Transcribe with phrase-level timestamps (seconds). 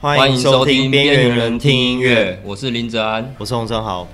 [0.00, 4.06] 欢迎收听《边缘人听音乐》，我是林哲安，我是洪正豪。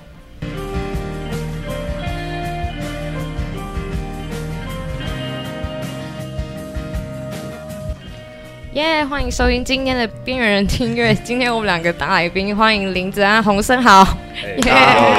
[8.73, 9.05] 耶！
[9.05, 11.13] 欢迎收听今天的《边缘人听音乐》。
[11.23, 14.03] 今天我们两个大来宾，欢迎林哲安、洪生豪。
[14.65, 14.73] 耶！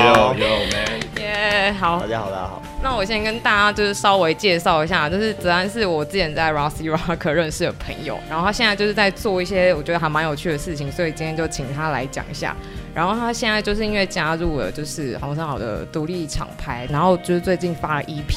[0.05, 1.73] 有有有耶！
[1.79, 2.56] 好，大家好，大家好。
[2.89, 12.55] 那我先跟大家就是稍微介绍一下，就是泽安是我之前在 Rossi Rock 认识的朋友，然后他现在就是在做一些我觉得还蛮有趣的事情，所以今天就请他来讲一下。
[12.95, 18.37] 然后他现在就是因为加入了就是红山好的独立厂牌，然后就是最近发了 EP，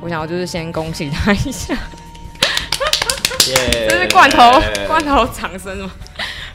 [0.00, 1.76] 我想要就是先恭喜他一下。
[3.44, 5.90] 这是罐头.罐头掌声吗？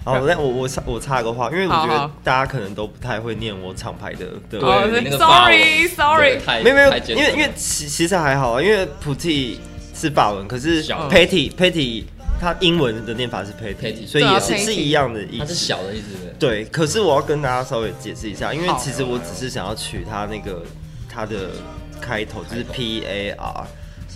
[0.03, 4.59] 好， 那我我插我插个话，因为我觉得大家可能都不太会念我厂牌的的。
[4.59, 9.57] 对，sorry sorry，没有没有，因为因为其其实还好啊，因为 Petit
[9.93, 12.03] 是法文，可是 Petty Petty
[12.39, 16.07] 它英文的念法是 Petty，所以也是、啊、是一样的意思，它是小的意思。
[16.39, 20.63] 对，可是我要跟大家稍微解释一下，因为其实我只是想要取它那个
[21.09, 21.49] 它的
[21.99, 23.67] 开头就是 P A R。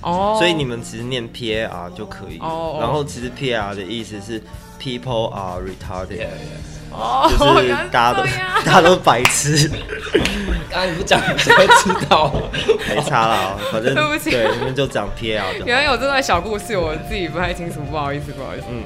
[0.04, 2.40] 哦、oh，所以你们其实念 P A R 就可以。
[2.40, 4.42] 哦、oh，然后其实 P A R 的意思是
[4.82, 6.26] People are retarded。
[6.92, 8.26] 哦，就是大家都
[8.66, 9.70] 大家都白痴。
[10.70, 12.34] 刚刚你不讲，谁会知道？
[12.90, 15.66] 没差了，反正对不起，对，你们就讲 P 就。
[15.66, 18.66] 原来有这段小故事，我自己不太清楚，不好意思，不好意思。
[18.72, 18.84] 嗯。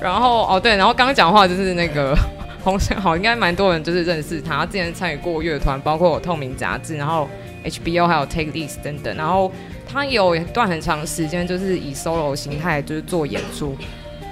[0.00, 2.16] 然后哦对，然后刚刚讲话就是那个
[2.62, 7.28] 洪生豪，应该蛮多人就是认识他，他之前参与过乐团，包括透明杂志，然后
[7.64, 9.50] H B O 还有 Take This 等等，然后。
[9.94, 13.76] 他有一段很长时间就是以 solo 形态就是做演出，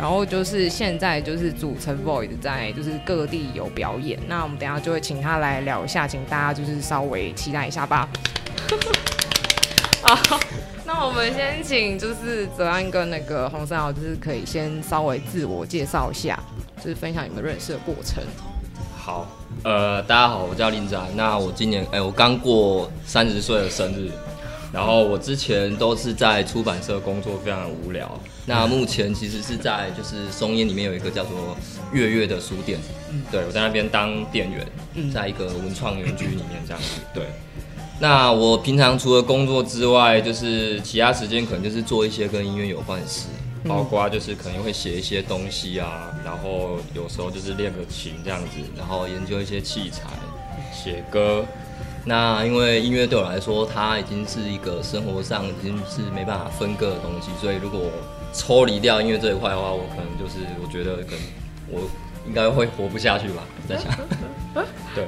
[0.00, 4.18] 然后就是现在就是组成 Void 在就是各地有表演。
[4.26, 8.08] 那我们等下就会请他来聊一下，请大家就是稍微期待一下吧。
[10.00, 10.40] 好，
[10.86, 16.42] 那我们先请就是哲安跟那个洪生豪，就是可以先稍微自我介绍一下，
[16.83, 18.24] 就是分享你们认识的过程。
[18.96, 19.27] 好，
[19.64, 21.14] 呃，大家好，我叫林哲安。
[21.14, 24.10] 那我今年哎、我刚过三十岁的生日。
[24.72, 28.08] 然后我之前都是在出版社工作，非常的无聊。
[28.50, 31.56] 那目前其实是在就是松烟里面有一个叫做
[31.92, 32.80] 月月的书店，
[33.30, 37.00] 对，我在那边当店员，在一个文创园区里面这样子。
[37.14, 37.27] 对，
[38.00, 43.28] 那我平常除了工作之外，就是其他时间可能就是做一些跟音乐有关的事，
[43.68, 50.10] 包括就是可能会写一些东西啊，然后有时候就是练个琴这样子，然后研究一些器材，
[50.74, 51.44] 写歌。
[52.05, 57.80] 那因为音乐对我来说，它已经是一个生活上已经是没办法分割的东西，所以如果
[58.33, 61.20] 抽离掉音乐这一块的话，我可能就是我觉得可能
[61.70, 61.80] 我
[62.27, 63.45] 应该会活不下去吧。
[63.63, 63.91] 我 在想，
[64.95, 65.05] 对，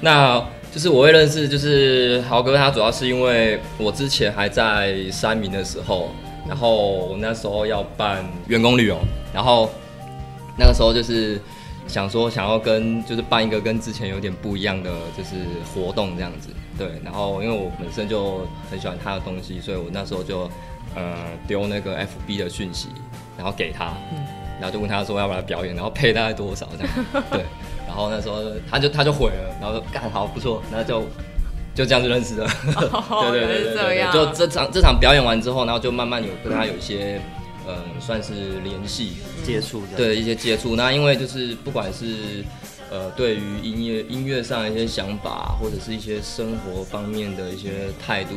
[0.00, 6.10] 那就是我会认识就是豪哥，他主要是因为我之前还在三明的时候，
[6.48, 8.98] 然后我那时候要办员工旅游，
[9.32, 9.70] 然后
[10.58, 11.40] 那个时候就是。
[11.88, 15.36] 想说想要跟就是办一个跟之前有点不一样的就是
[15.72, 20.50] 活动这样子，对，然后因为我本身就很喜欢他的东西，所以我那时候就
[20.96, 21.14] 呃
[21.46, 22.88] 丢那个 FB 的讯息，
[23.36, 23.92] 然后给他，
[24.60, 27.44] 然后就问他说要不要表演，然后配大概多少这样， 对，
[27.86, 31.06] 然后那时候他就他就毁了，然后说干好不错，然后就
[31.74, 32.48] 就这样子认识了，
[33.30, 37.20] 对对对对对，就这场这场表演完之后，然后就慢慢有跟他有一些。
[37.68, 39.14] 嗯，算是联系。
[39.42, 40.76] 接触，对一些接触。
[40.76, 42.44] 那因为就是不管是
[42.96, 48.30] 呃，对于音乐音乐上的一些想法，或者是一些生活方面的一些态度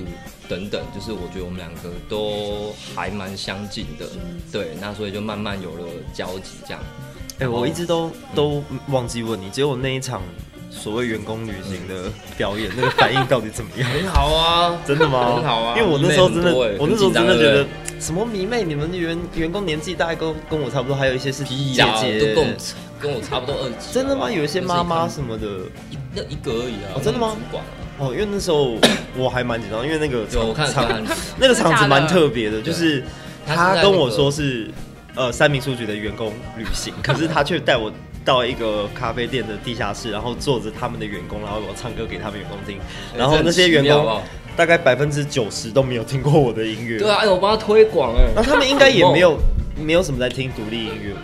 [0.49, 4.05] 等等，就是我觉得我们两个都还蛮相近的。
[4.51, 6.83] 对，那所以就慢慢有了交集，这样。
[7.35, 10.21] 哎、欸，我一直都都忘记问你，结果那一场。
[10.71, 13.89] 所谓员工旅行的表演，那个反应到底怎么样？
[13.89, 15.35] 很好啊，真的吗？
[15.35, 17.65] 很好啊，因为我那时候真的，我那时候真的觉得
[17.99, 21.55] 什么迷妹，你们员员工年纪大概跟跟我差不多，还有一些是姐
[21.99, 22.53] 姐，都跟我
[23.00, 23.94] 跟我差不多二级。
[23.94, 24.30] 真的吗？
[24.31, 25.48] 有一些妈妈什么的，
[26.13, 26.96] 那一个而已啊。
[26.96, 27.36] 哦，真的吗？
[27.98, 28.75] 哦，因为那时候
[29.16, 30.88] 我还蛮紧张，因为那个我看场
[31.40, 33.04] 那个场子蛮特别的，就是
[33.46, 34.69] 他跟我说是
[35.16, 37.92] 呃三民书局的员工旅行， 可是他却带我。
[38.25, 42.78] 到一个咖啡店的地下室，然后坐着他们的员工，然后我唱歌给他们员工听，
[43.18, 44.22] 然后那些员工
[44.56, 47.00] 大概百分之九十都没有听过我的音乐。
[47.00, 49.40] 对啊，哎我帮他推广哎，那他们应该也没有
[49.81, 51.16] 没有什么在听独立音乐，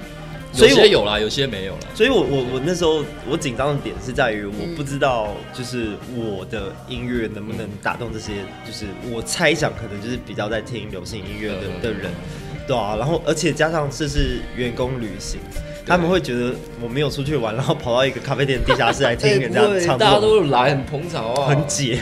[0.55, 1.79] 所以有些有啦，有些没有了。
[1.93, 8.31] 所以我我我那时候我紧张的点是在于我不知道就是我的音乐能不能打动这些，
[8.65, 12.11] 就是我猜想可能就是比较在听流行音乐的的人，
[12.67, 15.39] 对啊，然后而且加上这是员工旅行。
[15.87, 21.99] 他们会觉得我没有出去玩，然后跑到一个咖啡店地下室来听人家唱，大家都来很捧场啊，很解，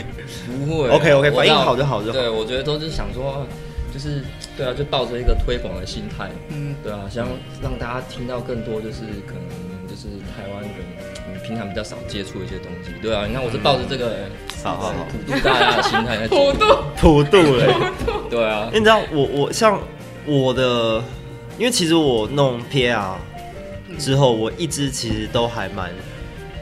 [0.48, 0.88] 不会。
[0.88, 2.18] OK OK，反应好就好就好。
[2.18, 3.46] 对，我觉得都是想说，
[3.94, 4.24] 就是
[4.58, 7.28] 对啊，就抱着一个推广的心态，嗯，对啊，想
[7.62, 14.30] 让大家听到更多，就是可能就是台湾人平常比较少接触一些东西，对啊，你看我是抱着这个
[14.64, 15.06] 好好好。
[15.12, 16.66] 普渡大家的心态在 普渡。
[16.98, 17.74] 普渡 嘞，
[18.30, 19.80] 对啊，你知道我我像
[20.26, 21.04] 我的，
[21.58, 23.16] 因为其实我弄 PR
[23.98, 25.92] 之后，我一直其实都还蛮，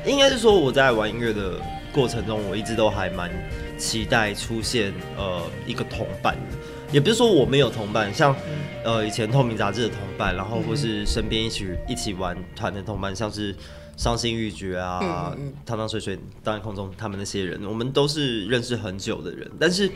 [0.06, 1.60] 应该是说我在玩音乐的
[1.94, 3.30] 过程中，我一直都还蛮
[3.78, 6.58] 期待出现呃一个同伴的，
[6.92, 8.36] 也不是说我没有同伴，像
[8.84, 13.56] 呃以前透明杂志的同伴，然后或是身边一起一起玩团的同伴，像是
[13.98, 15.36] 伤心欲绝啊、
[15.66, 19.90] 汤汤水水、荡漾空中他们那些人，我们都是认识很久的人，但是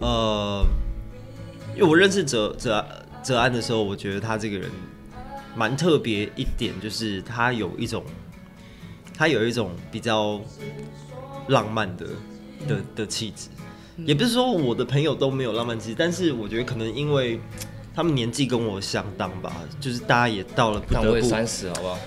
[0.00, 0.64] 呃，
[1.74, 2.84] 因为我认识哲哲
[3.22, 4.70] 哲安的时候，我觉得他这个人。
[5.54, 8.02] 蛮特别一点，就是他有一种，
[9.14, 10.40] 他有一种比较
[11.48, 12.06] 浪漫的
[12.66, 13.50] 的的气质，
[13.98, 17.40] 也不是说我的朋友都没有浪漫气质，但是我觉得可能因为
[17.94, 21.98] 他们年纪跟我相当吧，就是大家也到了不得不三十，好不好？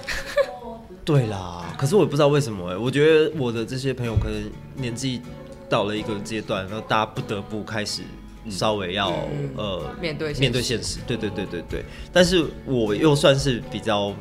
[1.05, 5.21] 对啦，可是我也不知道为什么哎、欸，我觉得我的这些朋友可能年纪
[5.69, 8.01] 到了一个阶段，然后大家不得不开始。
[8.47, 11.83] 稍微要、嗯、呃面对面对现实，对对对对对。
[12.13, 14.13] 但是我又算是比较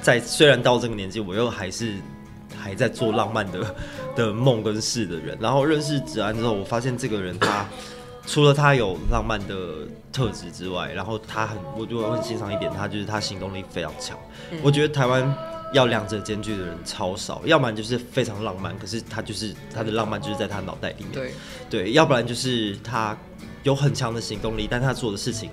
[0.00, 1.92] 在，虽然到这个年纪，我又还是
[2.60, 3.74] 还在做浪漫的
[4.14, 5.36] 的梦跟事的人。
[5.40, 7.66] 然后认识子安之后，我发现这个人他
[8.26, 9.56] 除了他有浪漫的
[10.12, 14.16] 特质之外，然后他很，我觉得我很欣赏一点，他就是他行动力非常强。
[14.50, 15.34] 嗯、我觉得台湾
[15.72, 21.32] 要两者兼具的人超少，要不然就是非常浪漫，可是他就是他的浪漫就是在他脑袋里面，对
[21.70, 23.16] 对，要不然就是他。
[23.62, 25.50] 有很强的行动力，但他做的事情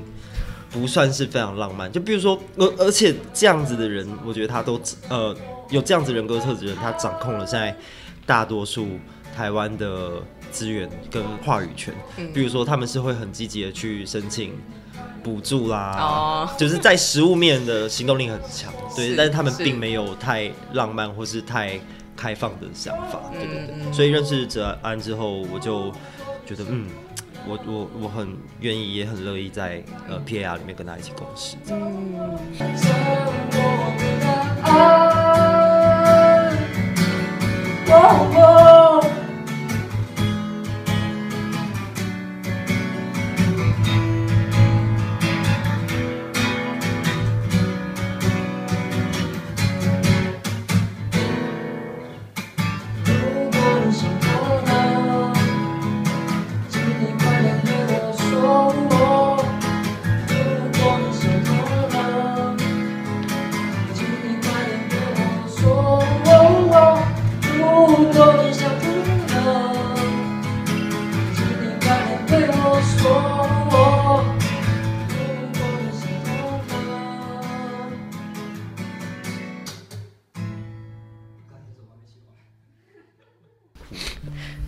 [0.71, 1.92] 不算是非常浪漫。
[1.92, 4.80] 就比如说，而而且这样子的人，我觉得他都
[5.10, 5.36] 呃
[5.69, 7.75] 有这样子人格特质的人，他掌控了现在
[8.25, 8.87] 大多数
[9.35, 10.21] 台湾的
[10.51, 11.93] 资源跟话语权。
[12.17, 14.53] 嗯、比如说，他们是会很积极的去申请
[15.23, 18.73] 补助啦，哦、 就是在实物面的行动力很强。
[18.95, 21.79] 对，是但是他们并没有太浪漫或是太
[22.15, 23.21] 开放的想法。
[23.33, 23.75] 对对对。
[23.79, 25.91] 嗯、所以认识哲安之后，我就
[26.45, 26.87] 觉得嗯。
[27.49, 31.55] 我我我很愿意，也很乐意在呃 PAR 里面跟他一起共事。
[37.89, 38.87] oh, oh.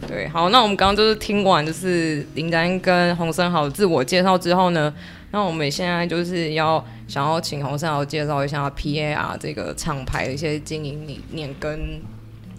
[0.08, 4.94] 对好，那我们刚刚就是听完就是林丹跟洪申豪自我介绍之后呢，
[5.32, 12.02] 那我们现在就是要想要请洪申豪介绍一下 PAR 这个厂牌的一些经营理念，跟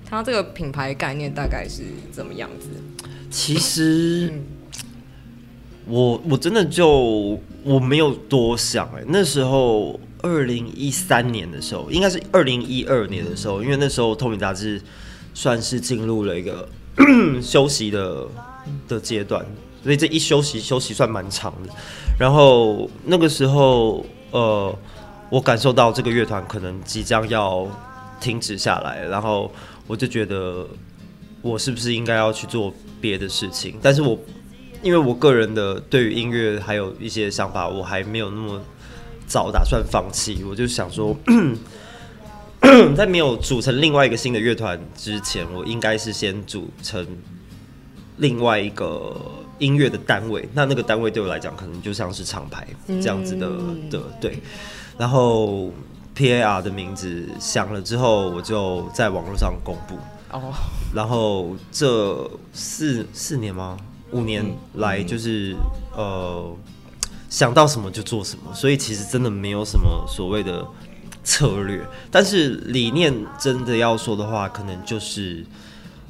[0.08, 2.68] 他这个品牌概念大概是怎么样子？
[3.30, 4.32] 其实
[5.86, 14.78] 我我真的就我没有多想哎、那时候二零一三年的时候，应该是二零一二年的时候，因为那时候透明杂志
[15.32, 16.68] 算是进入了一个。
[17.42, 18.26] 休息的
[18.88, 19.44] 的阶段，
[19.82, 21.72] 所以这一休息休息算蛮长的。
[22.18, 24.78] 然后那个时候，呃，
[25.30, 27.66] 我感受到这个乐团可能即将要
[28.20, 29.50] 停止下来，然后
[29.86, 30.66] 我就觉得
[31.42, 33.76] 我是不是应该要去做别的事情？
[33.80, 34.18] 但是我
[34.82, 38.60] 因为我个人的对于音乐还有一些想法，我还没有那么
[39.26, 40.44] 早打算放弃。
[40.48, 41.16] 我就想说。
[42.96, 47.06] 在没有组成另外一个新的乐团之前，我应该是先组成
[48.18, 49.16] 另外一个
[49.58, 50.48] 音乐的单位。
[50.54, 54.38] 那那个单位对我来讲，可能就像是厂牌这样子的、嗯、的对。
[54.98, 55.72] 然后
[56.16, 59.96] PAR 的名字响了之后，我就在网络上公布。
[60.30, 60.52] 哦。
[60.94, 63.76] 然后这四四年吗？
[64.12, 65.54] 五年来就是、
[65.96, 66.56] 嗯、呃
[67.28, 70.66] 想到什么就做什么，所以其实真的没有什么所谓的。
[71.22, 75.44] 策略，但是理念真的要说的话，可能就是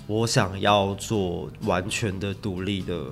[0.06, 3.04] 我想要做完全的独立的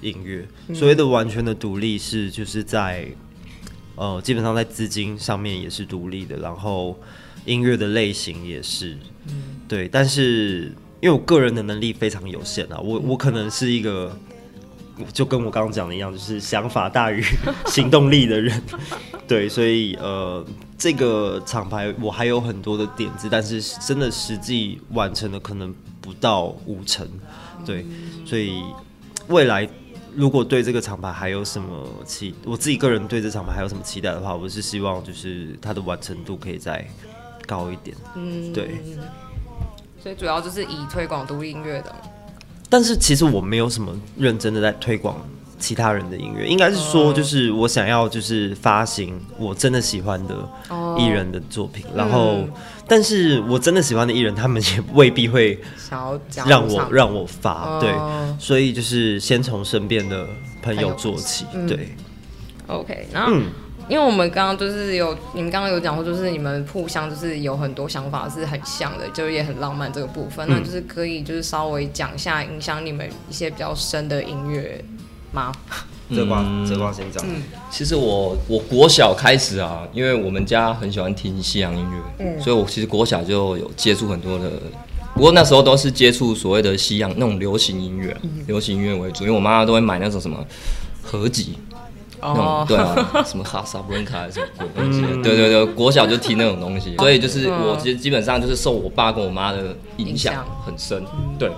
[0.00, 0.46] 音乐。
[0.68, 3.06] 嗯、所谓的完全的独立，是就是在
[3.96, 6.98] 呃，基本上在资金上面也是独立的，然后
[7.44, 8.96] 音乐的类型也是，
[9.28, 9.88] 嗯、对。
[9.88, 14.16] 但是因为我个人的能力非常有限啊，我我可能是一个。
[15.12, 17.22] 就跟我刚刚讲的一样，就是想法大于
[17.70, 18.60] 行动力的人，
[19.28, 20.44] 对，所以呃，
[20.78, 27.04] 这个厂牌我还有很多的点子，但是真的实际完成的可能不到五成，
[27.66, 27.84] 对，
[28.24, 28.62] 所以
[29.26, 29.68] 未来
[30.14, 36.88] 如果对这个厂牌还有什么期，我自己个人对这厂牌还有什么期待的话，我是希望就是它的完成度可以再
[37.44, 38.80] 高一点，嗯，对，
[40.00, 41.92] 所以主要就是以推广独立音乐的，
[42.68, 45.18] 但是其实我没有什么认真的在推广。
[45.58, 50.34] 其他人的音乐，应该是说，就是我想要就是发行我真的喜欢的
[50.96, 52.48] 艺人的作品，然后，
[52.86, 55.58] 但是我真的喜欢的艺人，他们也未必会
[56.46, 57.92] 让我让我发，对，
[58.38, 60.26] 所以就是先从身边的
[60.62, 61.88] 朋友做起，对。
[62.68, 63.32] OK，然后
[63.88, 74.84] 因为我们刚刚就是有你们刚刚有讲过，就是你们互相就是有很多想法是很像的，就是也很浪漫这个部分，那就是可以就是稍微讲一下影响你们一些比较深的音乐。
[75.32, 75.52] 吗？
[76.10, 77.22] 这瓜这瓜先讲。
[77.28, 84.50] 嗯，其实我我国小开始啊，因为我们家很喜欢听西洋音乐，嗯，所以我其实国小就有接触很多的，
[85.14, 90.42] 不过那时候都是接触所谓的西洋那种流行音乐，嗯、流行音乐为主，因为我妈妈都会买那种什么
[91.02, 91.58] 合集，
[92.20, 100.42] 哦，对啊， 什么哈萨布伦卡什么鬼东西，嗯、对对对，国小就听那种东西，所以就是我其实基本上就是受我爸跟我妈的影响。
[100.64, 101.50] 很深，嗯、对。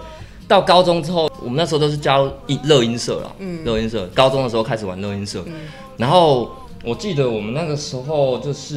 [0.50, 4.04] 到高中之后，我们那时候都是教音乐音社了，嗯，乐音社。
[4.12, 5.52] 高中的时候开始玩乐音社，嗯，
[5.96, 6.50] 然后
[6.82, 8.74] 我记得我们那个时候就是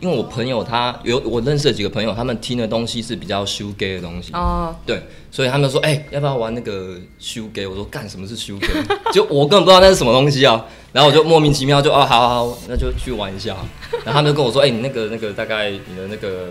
[0.00, 7.68] 因为我朋友他有我认识的几个朋友，他们听的东西是比较 shoegaze 的东西，哦，对，所以他们说，哎、欸，要不要玩那个 shoegaze？
[7.68, 8.84] 我说干什么是 shoegaze？
[9.12, 13.56] 就我根本不知道那是什么东西啊，然后我就莫名其妙就哦，好好好，那就去玩一下。
[14.06, 16.44] 然后他们就跟我说，哎、欸，你那个那个大概你的那个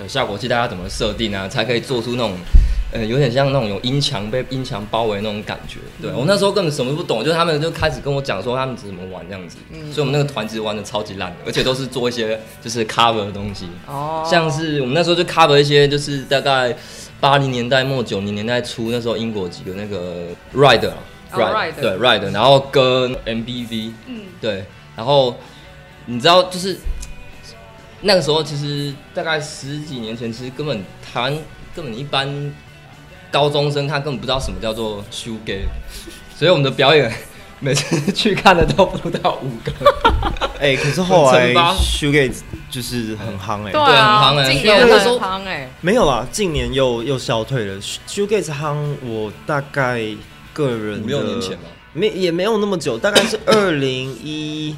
[0.00, 2.32] 呃效果器大家怎么设定啊，才可以做出那种。
[2.90, 5.78] 呃，有点像那种有音墙被音墙包围那种感觉。
[6.00, 9.58] 对，我那时候根本什么都不懂，就是他们就开始跟我讲说他们怎么玩这样子。
[9.70, 13.66] 嗯，所以我们那个团其实玩的超级烂的，而且都是做一些就是 cover 的东西。
[13.86, 14.26] 哦。
[14.26, 16.74] 像是我们那时候就 cover 一些就是大概
[17.20, 24.64] 八零年代末九零年代初那时候英国几个那个 Ride，Ride 对 Ride，然后跟 MBV，嗯，对，
[24.96, 25.36] 然后
[26.06, 26.74] 你知道就是
[28.00, 31.38] 那个时候其实大概十几年前，其实根本台湾
[31.76, 32.50] 根本一般。
[33.30, 35.68] 高中生他根本不知道什么叫做 shoe game，
[36.36, 37.12] 所以我们的表演
[37.60, 39.72] 每次去看的都不到五个。
[40.60, 47.80] 哎、欸，可是后来 shoegaze 就是很夯哎、欸，对啊，很夯哎、欸，近年很夯哎，没有啦，近年又又消退了。
[47.80, 50.02] shoegaze 夯，我大概
[50.52, 54.74] 个人五六年前吧，没也没有那么久，大概是 二零一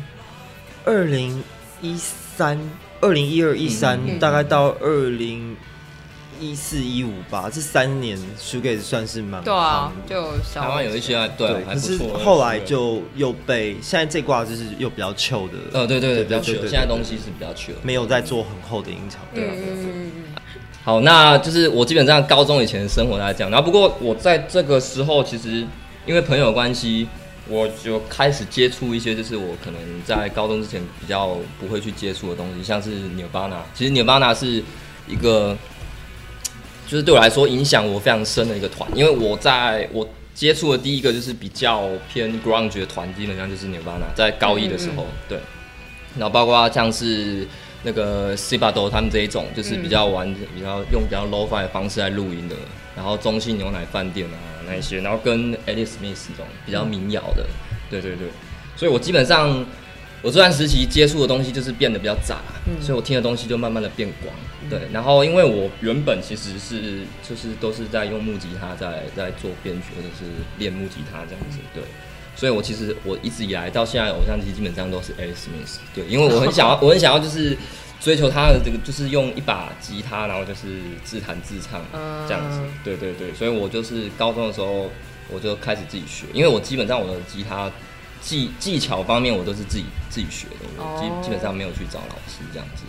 [0.84, 1.42] 二零
[1.80, 2.60] 一三
[3.00, 5.56] 二零一二一三，大概到二零。
[6.40, 11.62] 一四一五吧，这三年 shoegaze 算是蛮对啊，就台湾有一些对。
[11.64, 16.60] 可是后来就又被现在这挂就是又比较 chill 的，呃，对对对，比较 chill。
[16.62, 19.20] 现在东西是比较 chill，没有在做很厚的音场。
[19.34, 20.10] 对啊，对啊。
[20.82, 23.50] 好，那就是我基本上高中以前的生活大概这样。
[23.50, 25.66] 然后不过我在这个时候，其实
[26.06, 27.06] 因为朋友关系，
[27.48, 33.58] 我就开始接触一些，就是我可能在高中之前比较不会去接触的东西，像是 Nirvana。
[33.74, 34.62] 其实 Nirvana 是
[35.06, 35.56] 一个。
[36.90, 45.38] 就是对我来说影响我非常深的一个团，因为我在我接触的第一个就是比较偏 grunge 的团，基本上就是 Nirvana，在高一的时候，嗯嗯对。
[46.18, 47.46] 然后包括像是
[47.84, 52.56] 那个 Sebadoh 他们这一种，就是比较玩、比较用比较 low-fi 的方式来录音的。
[52.96, 57.46] 然后中性牛奶饭店啊那一些，然后跟 Elliott Smith 这种比较民谣的，
[57.88, 58.26] 对对对。
[58.74, 59.64] 所以我基本上。
[60.22, 64.34] 我这段时期接触的东西就是变得比较杂，嗯、所以我听的东西就慢慢的变广。
[64.62, 70.26] 嗯、对，然后因为我原本其实是就是都是在用木吉他在在做编曲或者是
[70.58, 71.82] 练木吉他这样子，对，
[72.36, 77.56] 所以我其实我一直以来到现在偶像剧基本上都是 Elliott Smith，对，因为我很想要我很想要就是
[77.98, 81.82] 追求他的这个就是用一把吉他，然后就是自弹自唱
[82.28, 84.90] 这样子，对对对，所以我就是高中的时候
[85.30, 87.72] 我就开始自己学，因为我基本上我的吉他。
[88.20, 92.84] 技技巧方面，我都是自己自己学的，我基基本上没有去找老师这样子。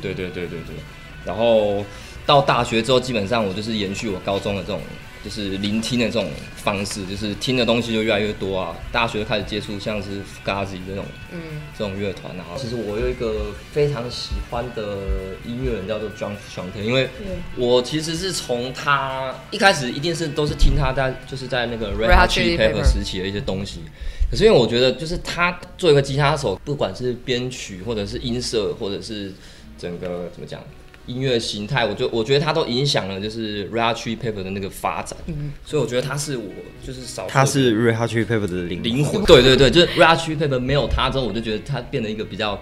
[0.00, 0.76] 对对对对对。
[1.24, 1.84] 然后
[2.24, 4.80] 到大学之后，基本上我就是延续我高中的这种，
[5.24, 8.76] 就是聆听的这种方式，就是听的东西就越来越多啊。
[8.92, 11.40] 大学开始接触像是 Fugazi 这种，嗯，
[11.76, 12.34] 这种乐团。
[12.36, 14.98] 然后其实我有一个非常喜欢的
[15.44, 17.08] 音乐人叫做 John Frusciante，因为
[17.56, 23.80] 我其实是从他一开始一定是都是听他在就是在那个 Red Hot Chili Peppers 时期的一些东西。
[24.30, 29.32] 可是因为我觉得，就是他作为一个吉他手，不管是编曲，或者是音色，或者是
[29.78, 30.60] 整个怎么讲
[31.06, 35.16] 音乐形态，我就我觉得他都影响了，就是 Red Hot Chili Peppers 的那个发展。
[35.26, 36.50] 嗯，所以我觉得他是我
[36.84, 39.24] 就是少他是 Red Hot Chili Peppers 的灵灵魂。
[39.24, 42.60] 对对对，就是 Red Hot Chili Peppers 没有他之后，我就觉得他变得一个比较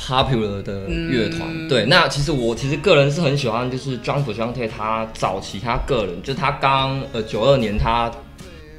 [0.00, 1.42] popular 的乐团。
[1.48, 8.10] 嗯、对，那其实我其实个人是很喜欢，就是 John Frusciante 他早期他个人，就是他刚呃九二年他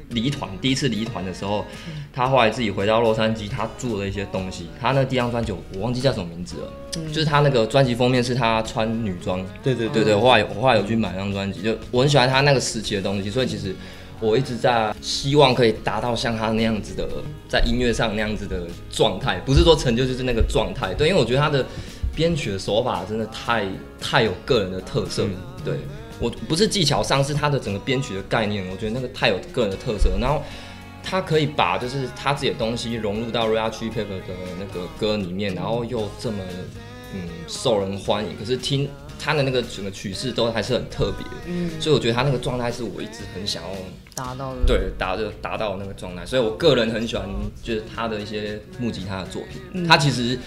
[0.09, 4.67] 离团第一次离团的时候，嗯、他后来自己回到洛杉矶，他做了一些东西。
[4.79, 9.45] 他那第一张专辑我忘记叫什么名字了，嗯、就是他那个专辑封面是他穿女装。
[9.63, 13.75] 对对对对，我后来我后来有去买那张专辑，就我很喜欢他那个时期的东西，所以其实。
[14.19, 17.07] 我一直在希望可以达到像他那样子的，
[17.47, 20.91] 在音乐上那样子的状态，不是说成就，就是那个状态。
[20.95, 21.63] 对，因为我觉得他的
[22.15, 23.67] 编曲的手法真的太
[24.01, 25.25] 太有个人的特色。
[25.25, 25.75] 嗯、对，
[26.19, 30.17] 我不是技巧上，是他的整个编曲的概念，我觉得那个太有个人的特色。
[30.19, 30.41] 然后
[31.03, 36.37] 他可以把就是他自己的东西融入到 Red Hot Chili Peppers 的那个歌里面，然后又这么
[37.13, 38.35] 嗯受人欢迎。
[38.37, 38.89] 可是听。
[39.19, 43.69] 他的那个整个曲式都还是很特别，嗯，所以我觉得他那个状态是我一直很想要
[44.13, 47.27] 达到的，对，达就达到那个状态，所以我个人很喜欢
[47.63, 50.37] 就是他的一些木吉他的作品，嗯、他其实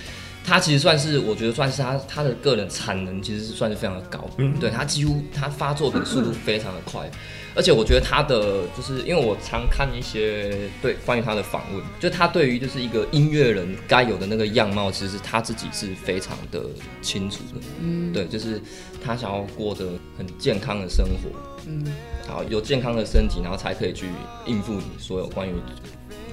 [0.50, 7.08] 他其实算是我觉得算是他他的个人产能其实是算是非常的高，嗯，对他几乎他发作品速度非常的快。
[7.54, 16.64] 而且我觉得他的就是因为我常看一些对关于他的访问，就他对于就是一个音乐人该有的那个样貌，其实他自己是非常的
[17.00, 17.60] 清楚的。
[17.80, 18.60] 嗯，对，就是
[19.04, 19.86] 他想要过得
[20.18, 21.30] 很健康的生活，
[21.68, 21.84] 嗯，
[22.26, 24.06] 然后有健康的身体，然后才可以去
[24.46, 25.52] 应付你所有关于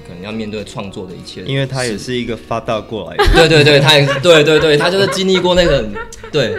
[0.08, 1.42] 可能要面对创作的一切。
[1.44, 5.88] 因为他也是一个发大过来的， 对对对，他也对对对，他就是经历过那个
[6.32, 6.56] 对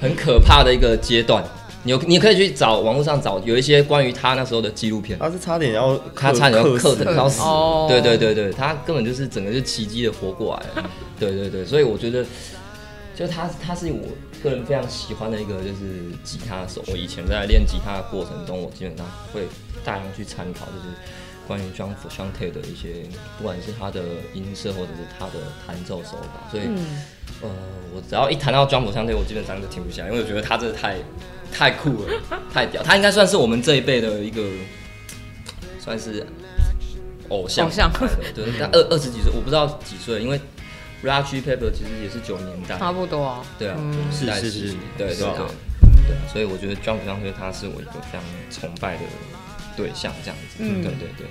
[0.00, 1.44] 很可怕的一个阶段。
[1.86, 5.18] 你有，你可以去找网络上找有一些关于他那时候的纪录片。
[5.18, 7.42] 他是差点要，他差点要克的要死。
[7.86, 10.82] 对对对对，他根本就是整个就奇迹的活过来。
[11.20, 12.24] 对对对，所以我觉得，
[13.14, 14.08] 就他他是我
[14.42, 16.82] 个人非常喜欢的一个就是吉他手。
[16.90, 19.42] 我以前在练吉他的过程中，我基本上会
[19.84, 20.96] 大量去参考，就是
[21.46, 24.02] 关于 John Frusciante 的一些，不管是他的
[24.32, 25.32] 音色或者是他的
[25.66, 26.50] 弹奏手法。
[26.50, 26.78] 所以，嗯、
[27.42, 27.50] 呃，
[27.94, 30.96] 我只要一谈到 John Frusciante，我基本上就停不下来，因为我觉得他真的太。
[31.52, 32.20] 太酷了，
[32.52, 32.82] 太屌！
[32.82, 34.42] 他应该算是我们这一辈的一个，
[35.78, 36.26] 算是
[37.28, 37.66] 偶像。
[37.66, 37.88] 偶像，
[38.34, 40.40] 对，但二二十几岁，我不知道几岁，因为
[41.04, 43.44] Chili Peppers 其实也是九年代，差不多啊。
[43.56, 43.78] 对啊，
[44.10, 45.46] 是是是，对对对，
[46.08, 49.02] 对，所以我觉得 John Frusciante 他是我一个非常崇拜的
[49.76, 51.26] 对象，这样子，对对对。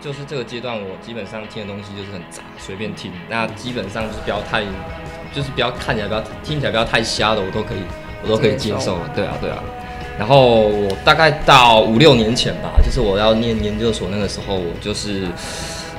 [0.00, 3.10] 就是这个阶段，我基本上听的东西就是很杂，随便听。
[3.30, 4.62] 那基本上就是不要太，
[5.32, 7.78] 就是不要看起来不要听起来不要太瞎的，我都可以，
[8.22, 9.08] 我都可以接受了。
[9.14, 9.62] 对啊，对啊。
[10.18, 15.26] 然后我大概到五六年前吧，就是我要念研究所那个时候，我就是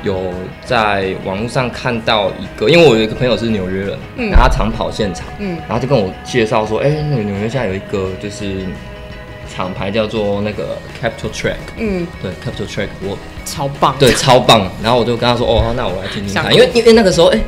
[0.04, 0.32] 有
[0.66, 8.66] 在网络上看到一个，因为我有一个朋友是纽约人，嗯，然后他常跑现场，嗯，然后就跟我介绍说，哎，那个纽约现在有一个就是。
[9.54, 14.68] 厂牌叫做那个 Capital Track，嗯，对 Capital Track，我超棒，对，超棒。
[14.82, 17.39] 然后我就跟他说，哦，那我来听听看，因为因为那个时候，哎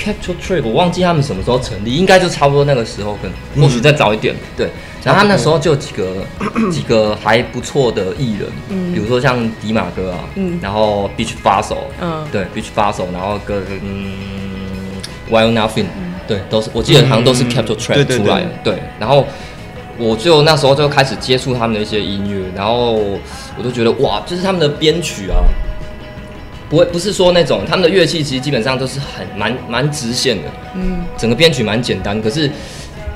[0.00, 4.70] ，Capitol Track，我忘记他们什么时候成立，应该就差不多那个时候，可能或许再早一点，对。
[5.04, 6.16] 然后他那时候就几个
[6.70, 13.62] 几个还不错的艺人，嗯，比如说像迪马哥啊，嗯，然后 Beach Fossil，嗯，对，Beach Fossil，然后跟
[15.30, 15.86] Wild Nothing，
[16.26, 19.26] 对，都是我记得好像都是 Capture Track 出来的，对，然后。
[19.98, 25.36] 我就那时候就开始接触他们的一些音乐，然后我就觉得哇，就是他们的编曲啊，
[26.70, 30.44] 不会不是说那种他们的乐器其实基本上都是很蛮蛮直线的，
[30.76, 32.48] 嗯，整个编曲蛮简单，可是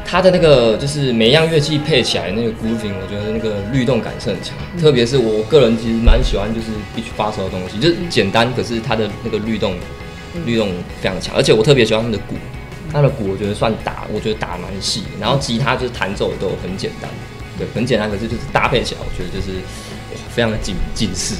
[0.04, 9.74] 他的那个就是每一样乐器配起来那个 grooving，我觉得那个律动感是很强，嗯、特别是我个人其实蛮喜欢就是 Beach Fossil 的东西，就是简单，可是它的那个律动
[10.44, 10.68] 律动
[11.00, 12.34] 非常强，而且我特别喜欢他们的鼓。
[12.92, 17.10] 他的鼓我觉得算打，我觉得打蛮细，然后吉他就是弹奏都很简单，
[17.58, 19.58] 对，很简单，可是就是搭配起来，我觉得就是
[20.30, 21.34] 非常的紧紧实。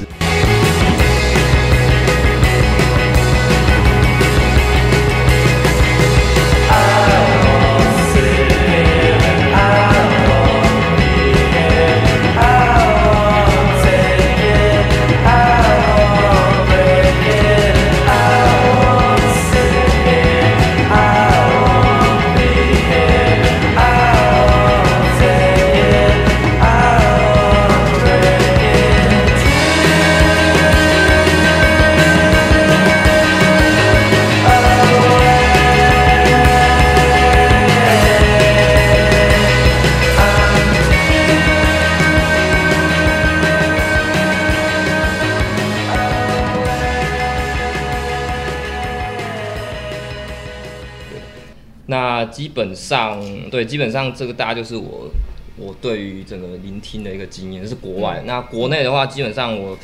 [52.35, 55.09] 基本上对，基本上这个大家就是我
[55.57, 58.19] 我对于整个聆听的一个经验，是国外。
[58.23, 59.79] 嗯、那国内的话，基本上我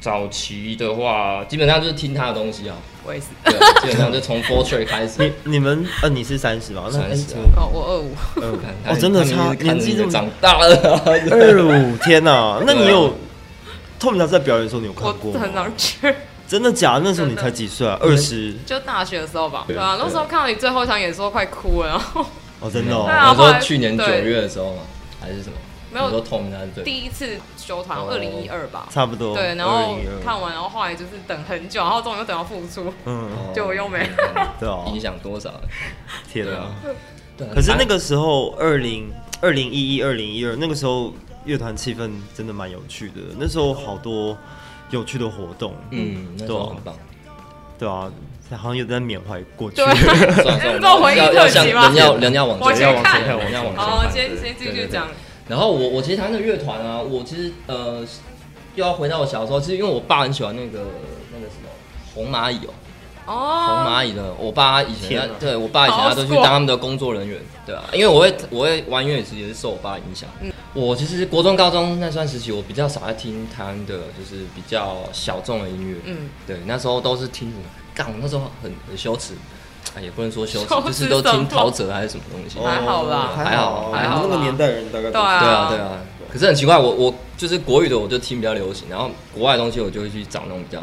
[0.00, 2.76] 早期的话，基本上就是听他的东西啊。
[3.06, 3.26] 我也是。
[3.44, 5.22] 对，基本上就从 Four Track 开始。
[5.44, 6.90] 你你们呃，你是三十吗？
[6.90, 7.34] 三十。
[7.56, 8.10] 哦，我二五。
[8.42, 8.58] 二五。
[8.86, 11.02] 哦，真的差年纪这么长大了。
[11.30, 12.62] 二五，天哪！
[12.66, 13.16] 那你有
[13.98, 15.40] 透明达在表演的时候，你有看过吗？
[15.40, 16.14] 很难去。
[16.54, 17.00] 真的假的？
[17.00, 17.98] 那时候你才几岁啊？
[18.00, 18.54] 二十？
[18.64, 19.64] 就大学的时候吧。
[19.66, 21.88] 对啊，那时候看到你最后一场演说，快哭了。
[21.88, 22.24] 然后
[22.60, 23.06] 哦，真的哦。
[23.08, 24.82] 那时候去年九月的时候吗？
[25.20, 25.56] 还是什么？
[25.92, 26.08] 没有。
[26.08, 26.84] 说透明达对。
[26.84, 28.86] 第一次修团，二零一二吧。
[28.88, 29.34] 差不多。
[29.34, 32.94] 对，然后看完，然后后来就是等很久，然后终于又等到复出。
[33.04, 33.28] 嗯。
[33.52, 34.54] 就我又没了。
[34.60, 34.84] 对啊。
[34.86, 35.52] 影响多少？
[36.32, 36.70] 天啊！
[37.52, 41.12] 可是那个时候，二零二零一一、二零一二，那个时候
[41.46, 43.14] 乐团气氛真的蛮有趣的。
[43.40, 44.38] 那时候好多。
[44.94, 46.94] 有趣的活动，嗯，那都很棒，
[47.76, 48.10] 对啊，
[48.52, 51.88] 好像有在缅怀过去，算算做 回忆特辑吗？
[51.88, 53.84] 人要人要往前，要往前看，人要往前。
[53.84, 55.08] 好，先先继续讲。
[55.48, 58.06] 然后我我其实谈的乐团啊，我其实呃
[58.76, 60.78] 又要回到我小时候，其实因为我爸很喜欢那个
[61.32, 61.68] 那个什么
[62.14, 62.70] 红蚂蚁哦。
[63.26, 70.28] 哦，红蚂蚁的，我爸以前在，对我爸以前他都去当他们的工作人员，对啊，因为我会我会玩音乐，其实也是受我爸影响。
[70.40, 75.96] 嗯，我其实国中、高中那段时期，我比较少在听台湾的，就是比较小众的音乐。
[76.04, 77.62] 嗯，对，那时候都是听什么？
[77.94, 79.34] 干，我那时候很很羞耻，
[79.96, 82.58] 哎，也不能说羞耻，就是都听陶喆还是什么东西。
[82.58, 84.20] 还好啦，还好，还好。
[84.22, 85.98] 那个年代人大概对啊，对啊，对啊。
[86.30, 90.82] 可是很奇怪，我我就是国语的，我就听比较流行，然后国外的东西，我就会去找那种比较。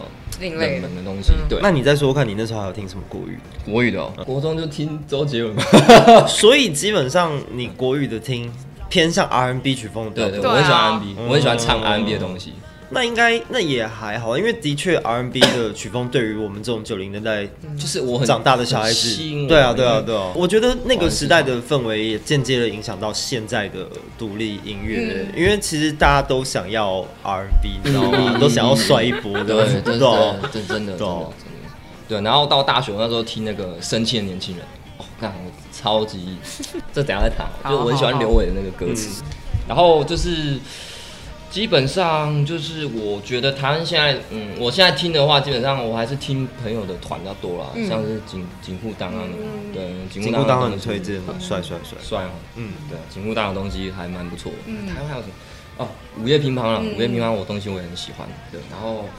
[0.50, 1.60] 冷门的东西，对。
[1.62, 3.40] 那你再说说看，你那时候还有听什么国语？
[3.66, 5.56] 国语的哦，国中就听周杰伦。
[6.28, 8.52] 所以基本上你国语的听
[8.90, 10.30] 偏向 R N B 曲风的。
[10.30, 12.54] 对对，我很喜欢 R N B，我很喜欢唱 R N B 的东西。
[12.94, 17.46] 那应该那也还好，因为的确 R&B 的曲风对于我们这种九零年代
[17.78, 19.16] 就是我很长大的小孩子，
[19.48, 28.38] 对啊对啊对啊，我觉得那个时代的氛围也间接的影响到现在的独立音乐，因为其实大家都想要 R&B，你知道吗？
[28.38, 30.00] 都想要帅一波，对对对，
[30.52, 30.98] 真真的真的
[32.10, 32.22] 对。
[32.22, 34.66] 然后到大学那时候听那个生气的年轻人，
[34.98, 36.36] 哦，那我超级，
[36.94, 39.24] 这等下再谈，就我很喜欢刘伟的那个歌词，
[39.66, 40.60] 然后就是。
[41.52, 49.28] 基本上就是，我觉得台湾现在，嗯，我现在听的话，基本上我还是听朋友的团比较多啦，像是警警护档案，
[49.74, 54.50] 对，警护档案很推荐，帅帅帅帅哦，嗯，对，警护档案的东西还蛮不错。
[54.66, 55.34] 嗯，台湾还有什么？
[55.78, 55.88] 哦，
[56.24, 58.26] 午夜乒乓啦，午夜乒乓我东西我也很喜欢。
[58.50, 59.10] 对，然后，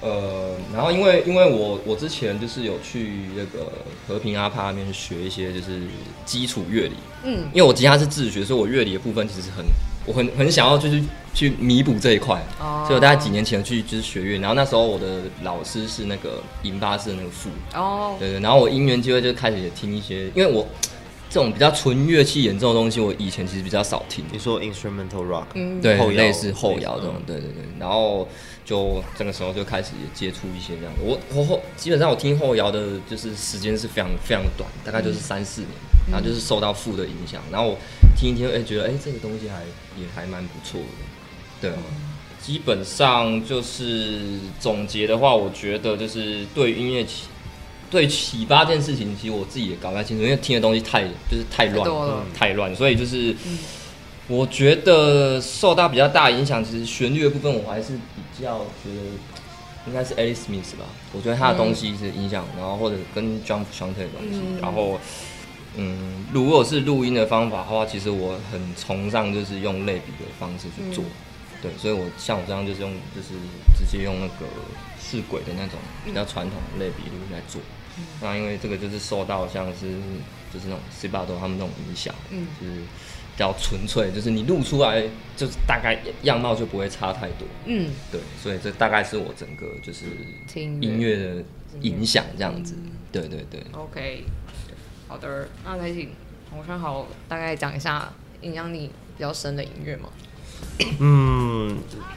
[0.00, 3.70] 呃，然后因为因为我我之前就是有去那个
[4.06, 5.82] 和平阿帕那边学一些就是
[6.24, 9.62] 基础乐理，嗯，因为我吉他是自学，所以我乐理的部分其实很。
[10.08, 11.02] 我很很想要就是
[11.34, 12.86] 去弥补这一块，oh.
[12.86, 18.18] 所以我大概几年前去就是学院，然后那时候我的老师是那个银巴士的那个副，哦，oh.
[18.18, 20.66] 对对，然后我因缘机会就开始也听一些，因为我
[21.28, 24.24] 这种比较纯乐器演奏的东西，我以前其实比较少听。
[24.32, 28.26] 你说 instrumental rock，嗯，对，类似后摇这种，对对对，然后
[28.64, 35.70] 就这个时候就开始也接触一些这样，我我后基本上我听后摇的就是时间是非常非常短，大概就是三四年。
[35.72, 37.78] 嗯然后就是受到负的影响，然后我
[38.16, 39.62] 听一听，哎，觉得哎，这个东西还
[40.00, 41.72] 也还蛮不错的，对。
[42.40, 47.24] 基本上就是总结的话，我觉得就是对音乐启
[47.90, 53.34] 对启发这件事情，其实我自己也搞不太清楚，因为听的东西太就是太乱，了、太乱，所以就是
[54.28, 57.94] 我觉得受到比较大影响，其实旋律的部分我还是
[58.36, 59.00] 比较觉得
[59.88, 64.98] 应该是 Alice Smith 吧，我觉得他的东西是影响，然后或者跟 John Frusciante 的东西，然后。
[65.80, 73.28] 嗯，如果是录音的方法的话，其实我很崇尚就是用类比的方式去做，嗯、对，所以我像我这样就是用就是
[73.78, 74.46] 直接用那个
[75.00, 77.62] 试轨的那种比较传统的类比录音来做。
[77.96, 79.92] 嗯、那因为这个就是受到像是
[80.52, 85.02] 就是那种 Staccato 他们那种影响，嗯，就是比较纯粹，就是你录出来
[85.36, 90.06] 就是大概样貌就不会差太多，嗯，对，所以这大概是我整个就是
[90.54, 91.44] 音乐的。
[91.82, 94.24] 影响这样子，嗯、对对对，OK。
[95.08, 96.10] 好的，那再请
[96.50, 98.08] 洪申豪大概讲一下
[98.42, 100.08] 影响你比较深的音乐吗？
[101.00, 101.70] 嗯，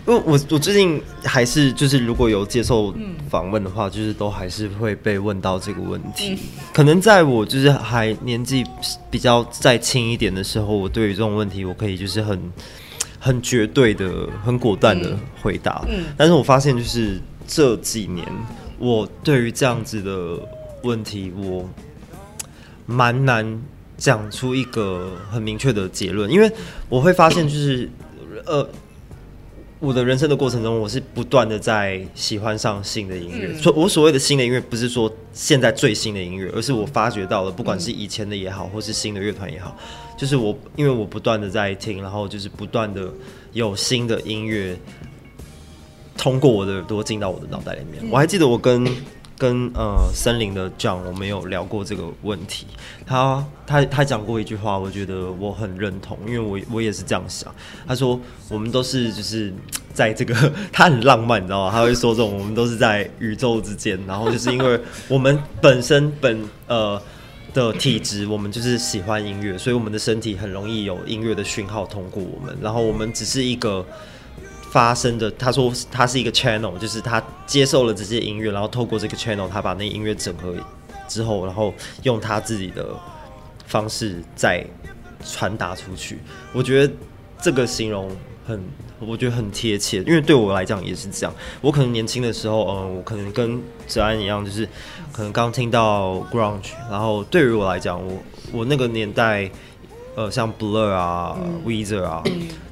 [0.06, 2.94] 因为我我最近还是就是如果有接受
[3.30, 6.34] 访问的话，嗯、就是都还是会被问到这个问题。
[6.34, 6.38] 嗯、
[6.74, 8.64] 可能在我就是还年纪
[9.10, 12.52] 比较再轻一点的时候，我对于这种问题，我可以就是很
[13.20, 15.84] 很绝对的、很果断的回答。
[15.88, 18.28] 嗯，但是我发现就是这几年，
[18.78, 20.38] 我对于这样子的
[20.84, 21.68] 问题，我。
[22.92, 23.62] 蛮难
[23.98, 26.52] 讲出一个很明确的结论，因为
[26.90, 27.90] 我会发现，就是
[28.46, 28.68] 呃，
[29.80, 33.54] 我的人生的过程中，我是不断的在喜欢上新的音乐。
[33.56, 39.76] 所、嗯、我所谓的新的音乐，不是说现在最新的音乐，而是我发掘到了，不管是以前的也好，或是新的乐团也好，
[40.18, 43.12] 就是我因为我不断的在听，然后就是不断的
[43.54, 44.78] 有新的音乐
[46.18, 48.04] 通过我的耳朵进到我的脑袋里面。
[48.12, 48.86] 我还记得我跟
[49.42, 52.68] 跟呃森林的 John，我们有聊过这个问题。
[53.08, 57.52] 他他他讲过一句话，我觉得我很认同，因为我我也是这样想。
[57.88, 59.52] 他说我们都是就是
[59.96, 61.72] 在这个， 他很浪漫，你知道吗？
[61.72, 67.02] 他会说这种我们都是在宇宙之间，然后就是因为我们本身本呃
[67.52, 73.84] 的体质，我们就是喜欢音乐，所以我们的身体很容易有音乐的讯号通过我们，然后我们只是一个。
[74.72, 80.56] 发生的，他说他是一个 channel，就是他接受了这些音乐，然后透过这个 channel，他把那音乐整合
[81.10, 82.88] 之后，然后用他自己的
[83.68, 84.66] 方式再
[85.26, 86.20] 传达出去。
[86.54, 86.94] 我觉得
[87.42, 88.10] 这个形容
[88.48, 88.64] 很，
[89.00, 91.36] 我觉得很贴切，因为对我来讲也是这样。
[91.60, 94.66] 我可能年轻的时候，嗯，我可能跟哲安一样，就是
[95.12, 99.52] 可能刚听到 grunge，然后对于我来讲，我我那个年代，
[100.16, 102.24] 呃，像 Blur 啊、嗯、Weezer 啊。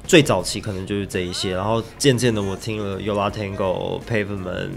[0.06, 4.70] 最早期可能就是这一些，然后渐渐的我听了 y o l a Tango、Pavement、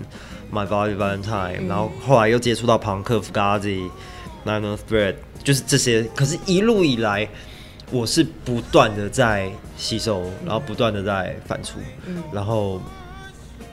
[0.53, 3.89] My Bloody Valentine，、嗯、然后后来又接触到庞克、Fugazi、
[4.45, 6.03] Nine of Thread，就是这些。
[6.15, 7.27] 可是，一路以来，
[7.89, 11.77] 我是不断的在吸收，然后不断的在反刍。
[12.05, 12.79] 嗯、然后，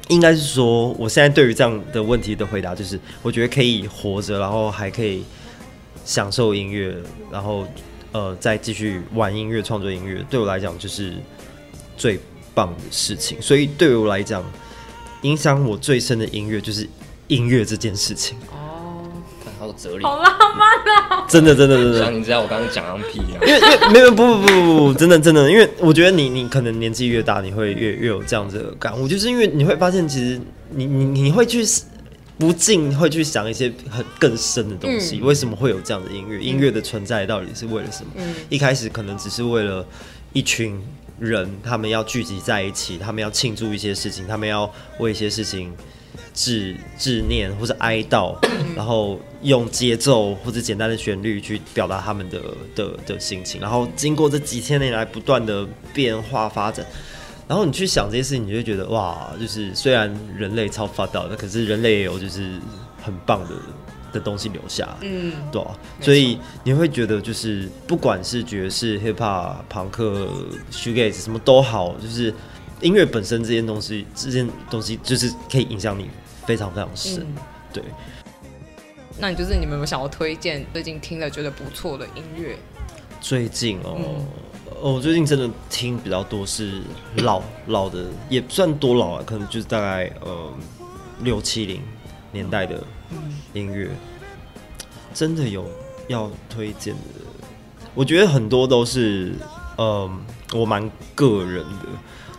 [0.09, 5.23] 应该是说，我现在对于这样的问题的回答就是，我觉得可以活着，然后还可以
[6.07, 6.97] 享受音乐，
[7.31, 7.67] 然后
[8.13, 11.15] 呃，再继续玩音乐、创作音乐，对我来讲就是。
[11.97, 12.19] 最
[12.55, 14.43] 棒的事情，所以对于我来讲，
[15.21, 16.89] 影响我最深的音乐就是
[17.27, 18.39] 音乐这件事情。
[18.51, 19.05] 哦，
[19.59, 21.27] 好有哲理，好浪漫啊！
[21.29, 22.03] 真的，真的，真的。
[22.03, 23.47] 像你知道我刚刚讲样屁一样？
[23.47, 31.63] 因为，因为没有，不不不不不，真的真的，因为我觉得你你可能年纪越大，你会越越有这样子的感悟，就是因为你会发现，其实你你你会去
[32.41, 36.41] 不禁会去想一些很更深的东西，嗯、为什么会有这样的音乐？
[36.41, 38.11] 音乐的存在到底是为了什么？
[38.17, 39.87] 嗯、一开始可能只是为了
[40.33, 40.83] 一群。
[41.21, 45.71] 人他们要聚集在一起，他们要庆祝一些事情，他们要为一些事情
[46.33, 48.35] 致致念或者哀悼，
[48.75, 52.41] 然后用节奏或者简单的旋律去表达他们的
[52.75, 53.61] 的的心情。
[53.61, 56.87] 然后经过这几千年来不断的变化发展，
[57.51, 62.61] 然后你去想这些事情，你就会觉得哇，就是虽然人类超发达的，可是人类也有就是
[63.03, 63.51] 很棒的。
[64.13, 70.29] 的东西留下，嗯，对、啊，所以你会觉得就是不管是爵士、hip hop、朋克、
[70.73, 72.35] shoegaze 什么都好，就是
[72.81, 76.11] 音乐本身这件东西，这件东西就是可以影响你
[76.45, 77.37] 非常非常深，嗯、
[77.73, 77.85] 对。
[79.17, 82.57] 那你就是你们有没有想要推荐最近听了觉得不错的音乐？
[83.21, 84.27] 最近哦，嗯、
[84.83, 86.81] 哦，我最近真的听比较多是
[87.17, 90.51] 老老的，也不算多老啊，可能就是大概呃
[91.23, 91.83] 六七零
[92.33, 92.83] 年代的。
[93.53, 93.91] 音乐
[95.13, 95.69] 真的有
[96.07, 97.21] 要推荐的，
[97.95, 99.35] 我觉得很多都是，
[99.77, 100.19] 嗯，
[100.55, 101.89] 我蛮个人的，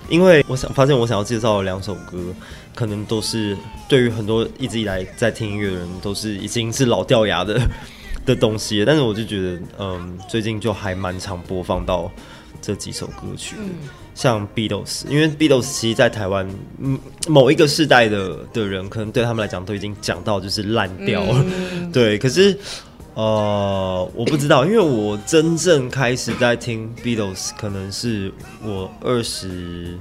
[0.09, 2.33] 因为我想发现我想要介绍的两首歌，
[2.73, 3.57] 可能都是
[3.89, 7.61] 对于很多一直以来在听音乐的人都是已经是老掉牙的
[8.25, 12.09] 的东西，但是我就觉得，嗯，最近就还蛮常播放到
[12.61, 13.61] 这几首歌曲的。
[13.63, 16.45] 嗯像 Beatles，因为 Beatles 其实在台湾，
[16.79, 22.17] 嗯，某一个世代的的人，可能对他们来讲都已经讲到就是烂掉了，嗯、 对。
[22.17, 22.55] 可是，
[23.13, 28.29] 呃，我不知道，因为我真正开始在听 Beatles，可能是
[28.61, 29.97] 我二十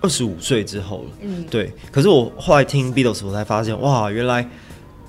[0.00, 1.70] 二十五岁之后了，嗯，对。
[1.92, 4.48] 可是我后来听 Beatles，我才发现，哇，原来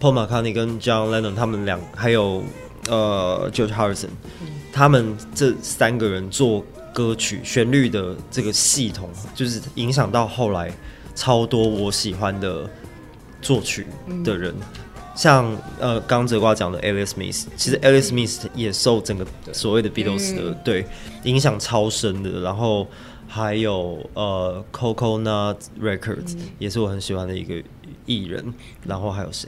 [0.02, 2.43] Paul McCartney 跟 John Lennon 他们两，还有
[2.89, 4.10] 呃 George Harrison，
[4.41, 6.65] 嗯、他们这三个人做。
[6.93, 10.69] 歌曲旋律的这个系统，就是影响到后来
[11.15, 12.69] 超多我喜欢的
[13.41, 13.88] 作曲
[14.25, 14.67] 的人，嗯、
[15.15, 20.86] 像呃刚哲瓜讲的 Elliott Smith，其实 Elliott Smith 也受整个所谓的 Beatles 的、嗯、对
[21.23, 22.86] 影响超深的，然后
[23.25, 27.63] 还有呃 Coconut Records、嗯、也是我很喜欢的一个
[28.05, 28.53] 艺人，
[28.86, 29.47] 然后还有谁？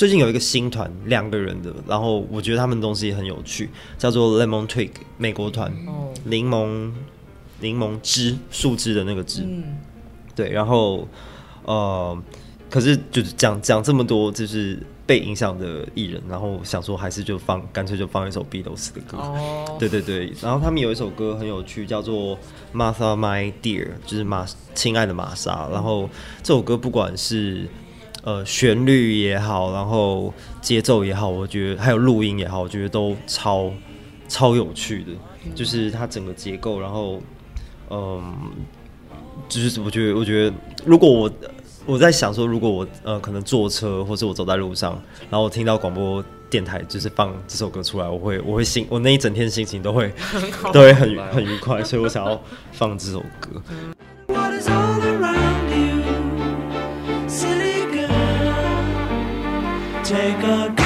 [0.00, 5.70] 最近有一个新团，两个人的，然后我觉得他们东西很有趣，叫做 Lemon Twig 美国团，
[6.24, 6.90] 柠檬
[7.60, 9.76] 柠檬汁树枝的那个汁，嗯、
[10.34, 11.06] 对，然后
[11.64, 12.16] 呃，
[12.70, 22.38] 可是就是讲讲这么多，就是被影响的艺人，然后想说还是就放，干脆就放一首 Beatles 的歌，哦、对对对，然后他们有一首歌很有趣，叫做
[22.74, 26.08] Martha My Dear，就是玛亲爱的玛莎，然后
[26.42, 27.68] 这首歌不管是
[28.22, 33.72] 呃，旋律也好，然后节奏也好，我觉得还有录音也好，我觉得都超
[34.28, 35.12] 超有趣的，
[35.46, 37.20] 嗯、就是它整个结构，然后
[37.88, 38.34] 嗯，
[39.48, 40.54] 就是我觉得，我觉得
[40.84, 41.30] 如果我
[41.86, 50.12] 我在想说，如果我呃可能坐车，或是我走在路上，然后我听到广播电台就是放这首歌出来，我会我会心我那一整天心情都会
[50.72, 52.40] 都会很很愉快，所以我想要
[52.72, 53.50] 放这首歌。
[60.10, 60.79] 想要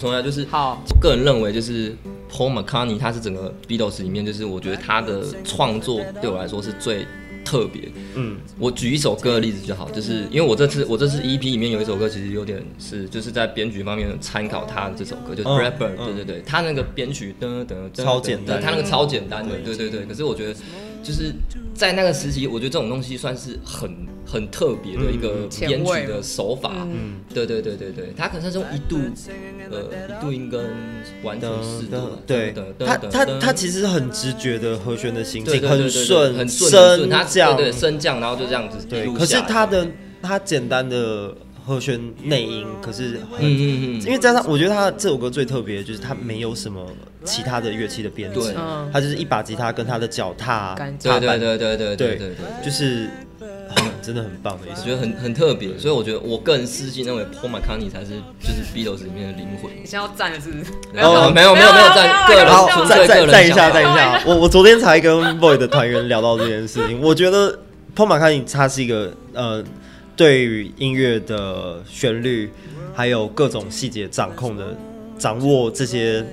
[0.00, 1.94] 充一下，就是好，我个人认为就是
[2.32, 7.06] Paul McCartney，他是整个 Beatles 里面，就是我觉得他的创作对我来说是最
[7.44, 7.90] 特别。
[8.14, 20.06] 嗯，我举一首歌的例子就好，就是因为我这次我这次 EP 里面有一首歌，其实有点是就是在编曲方面参考他的这首歌，就是 Blackbird，对对对，他那个编曲噔噔超简单，他那个超简单的，对对对。
[20.06, 20.54] 可是我觉得
[21.02, 21.32] 就是
[21.74, 23.90] 在那个时期，我觉得这种东西算是很。
[24.26, 28.96] 很特别的一个编曲的手法，嗯，对对对对对，他可能是用一度，
[29.70, 30.64] 呃，一度音跟
[31.24, 39.06] 完全四度，对，他他他其实很直觉的和弦的形成，很顺，很顺，他这样，对升降，然后就这样子，对。
[39.14, 39.86] 可是他的
[40.22, 46.86] 他简单的和弦内音，可是很，因为加上我觉得他这首歌最特别的就是他没有什么
[47.24, 48.54] 其他的乐器的编制，
[48.92, 53.08] 他就是一把吉他跟他的脚踏，对对对对对对对，就是。
[54.02, 59.70] 真的很棒的，我觉得很很特别，所以我觉得我个人私心认为 Paul McCartney 才是就是 Beatles 里面的灵魂。
[59.70, 60.72] 你现在要站的是不是？
[60.92, 64.22] 没有没有没有没有站，个人好，站站站一下站一下。
[64.26, 67.52] 我我昨天才跟 Boy 的团员聊到这件事情，我觉得
[67.94, 69.62] Paul McCartney 他是一个呃，
[70.16, 72.50] 对于音乐的旋律
[72.94, 74.76] 还有各种细节掌控的
[75.18, 76.24] 掌握这些。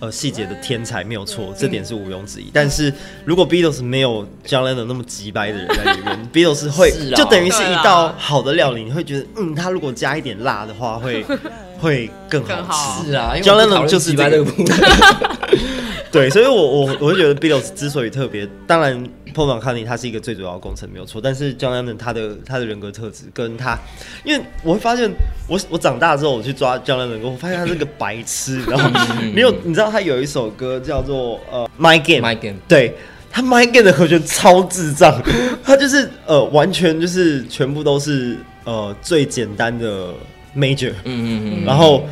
[0.00, 2.50] 呃，细节的天才没有错，这点是毋庸置疑。
[2.52, 2.92] 但是
[3.24, 11.24] 如果 Beatles 没有 John Lennon 那么急掰的人在里面， Beatles 会就等于是一道好的料理，你会觉得，嗯，他如果加一点辣的话，会
[11.80, 13.08] 会更好吃。
[13.10, 14.44] 是啊，John Lennon 就是这个。
[16.10, 19.04] 对，所以我我我会觉得 Beatles 之所以特别，当然。
[19.34, 23.78] Paul McCartney 他是一个最主要的工程没有错，但是 John Lennon 他的他的人格特质跟他，
[24.24, 25.10] 因为我会发现
[25.48, 28.90] 我我长大之后我去抓 John Lennon，我发现他是个白痴，然后
[29.34, 32.94] 没有你知道他有一首歌叫做呃 My Game，My Game，对
[33.30, 35.22] 他 My Game 的和弦超智障，
[35.62, 40.12] 他就是呃完全就是全部都是呃最简单的
[40.56, 42.04] Major，嗯嗯嗯，然后。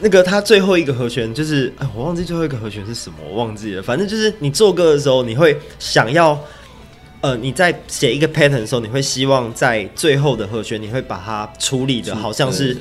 [0.00, 3.82] 那个他最后一个和弦就是，哎，我忘记最后一个和弦是什么，我忘记了。
[3.82, 6.38] 反正就是你做歌的时候，你会想要，
[7.20, 12.76] 呃，你在写一个 pattern 的时候，你会希望在最后的和弦，你会把它处理的好像是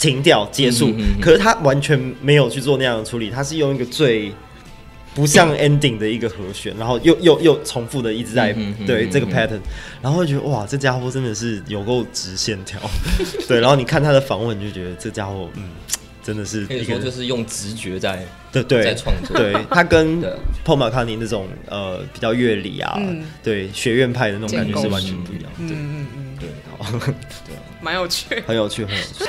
[0.00, 0.92] 停掉结束。
[1.20, 4.32] 可是他完全没有去做那样的处理，他是用一个最
[5.14, 8.52] 不像 ending 的一个和弦，然后又又又重复的一直在
[8.84, 9.60] 对这个 pattern，
[10.02, 12.80] 然后会觉得哇，这家伙真的是有够直线条。
[13.46, 15.70] 对，然后你看他的访问，你就觉得这家伙嗯。
[16.22, 20.20] 真的是，可以说就是用直觉在对对在创作，对他跟
[20.64, 22.98] Paul McCartney 那种呃比较乐理啊，
[23.42, 26.48] 对学院派的那种感觉是完全不一样，嗯嗯嗯，对，
[27.46, 29.24] 对，蛮有趣， 很有趣，很有趣。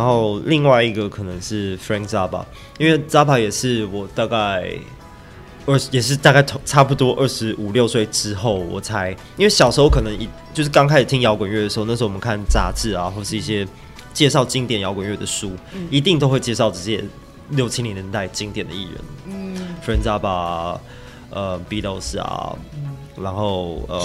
[0.00, 2.42] 然后另外一个可能是 Frank Zappa，
[2.78, 4.72] 因为 Zappa 也是我大概
[5.66, 13.68] 二也是大概差不多二十五六岁之后，我才因为小时候可能一就是刚开始听摇滚乐的时候，那时候我们看杂志啊，或是一些
[14.14, 17.04] 介绍经典摇滚乐的书，嗯、一定都会介绍这些
[17.50, 18.94] 六七零年代经典的艺人，
[19.26, 20.78] 嗯，Frank Zappa，
[21.28, 22.56] 呃，Beatles 啊，
[23.16, 24.00] 然后呃。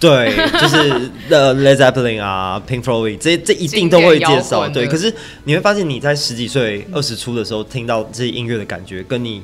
[0.00, 4.68] 对，就是呃 Led Zeppelin 啊，Pink Floyd，这这一定都会介绍。
[4.68, 9.42] 对，可是你会发现你在十几岁、二十出的时候听到这些音乐的感觉，跟你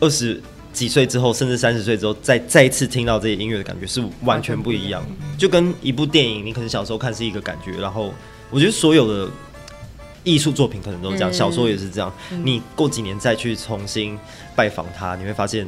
[0.00, 0.38] 二十
[0.74, 5.02] 几岁之后，甚至三十岁之后，再再一次听到这些音乐的感觉是完全不一样。
[5.38, 8.12] 就跟一部电影，你可能小时候看是一个感觉，然后
[8.50, 9.30] 我觉得所有的
[10.22, 12.12] 艺术作品可能都是这样，小说也是这样。
[12.42, 14.18] 你过几年再去重新
[14.54, 15.66] 拜访他，你会发现，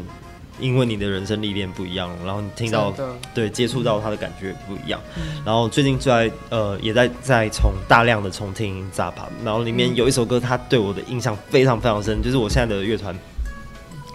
[0.58, 2.94] 因为你的人生历练不一样，然后你听到
[3.34, 5.00] 对接触到他的感觉不一样。
[5.44, 13.16] 然后最近在呃也在在从大量的重听 Zappa，然后里面有一首歌，他对我的印象非常非常深，就是我现在的乐团。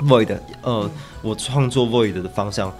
[0.03, 0.89] Void，呃，
[1.21, 2.75] 我创作 Void 的方向，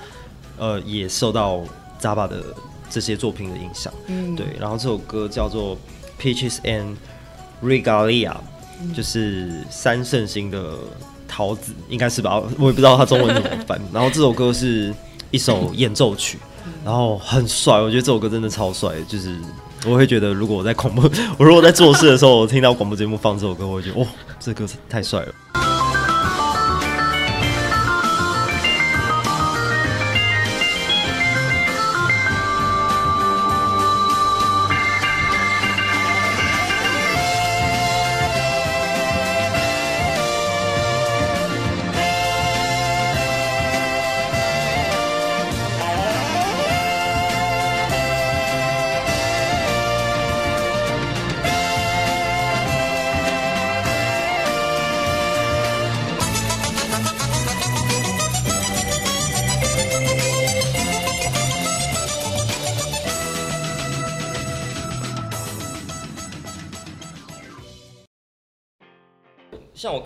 [0.57, 1.61] 呃，也受到
[2.01, 2.43] Zappa 的
[2.89, 3.93] 这些作品的影响。
[4.07, 4.47] 嗯，对。
[4.59, 5.77] 然后这首歌叫做
[6.19, 6.95] Peaches and
[7.63, 8.33] Regalia，
[8.95, 10.79] 就是三圣星的
[11.31, 12.41] 桃子，应该是吧？
[12.59, 13.79] 我也不知道他中文怎么翻。
[13.93, 14.93] 然后这首歌是
[15.31, 16.37] 一首演奏曲，
[16.83, 17.79] 然后很帅。
[17.79, 18.91] 我觉得这首歌真的超帅。
[19.07, 19.33] 就是
[19.85, 21.09] 我会觉得，如果我在恐怖，
[21.39, 24.07] 我如果在做事的时候，我听到广播节目放这首歌，我会觉得，哇，
[24.39, 25.60] 这歌太帅了。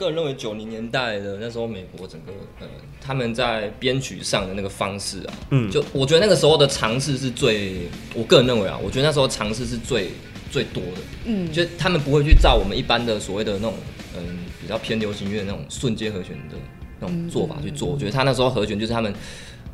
[0.06, 2.68] 个人认为，九零年代的那时候，美国整个呃，
[3.02, 10.12] 他们在编曲上的那个方式啊，嗯，就我觉得那个时候的尝试是最，我个人认为啊，我觉得那时候尝试是最
[10.52, 13.74] 最多的，嗯，就他们不会去照我们一般的所谓的那种，
[14.16, 16.56] 嗯，比较偏流行乐那种瞬间和弦的
[17.00, 19.14] 那种做法去做，我觉得他那时候和弦就是他们，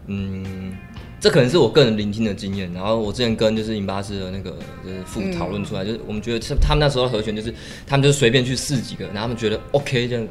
[0.07, 0.75] 嗯。
[1.21, 7.53] 这可能是我个人聆听的经验，然后我之前跟就是银巴士的那个就是副讨论出来，嗯、就是我们觉得他们那时候的和弦就是
[7.85, 10.27] 他们就随便去试几个，然后他们觉得 OK 这样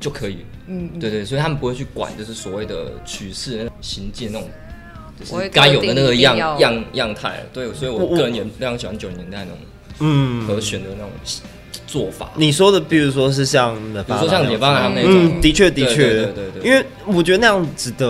[0.00, 4.48] 就可以，嗯，对对，所以他们不会去管就是所谓的曲式那种行进那种，
[5.20, 9.58] 就是该有的那个样样样态，对，所以我个人也非常喜欢九零年代那种
[9.98, 11.10] 嗯和弦的那种。
[11.86, 18.06] 做法，你说的，比如说是像，比如说像解放他们那种，嗯，的确的确，对对对，因为我觉得那样子的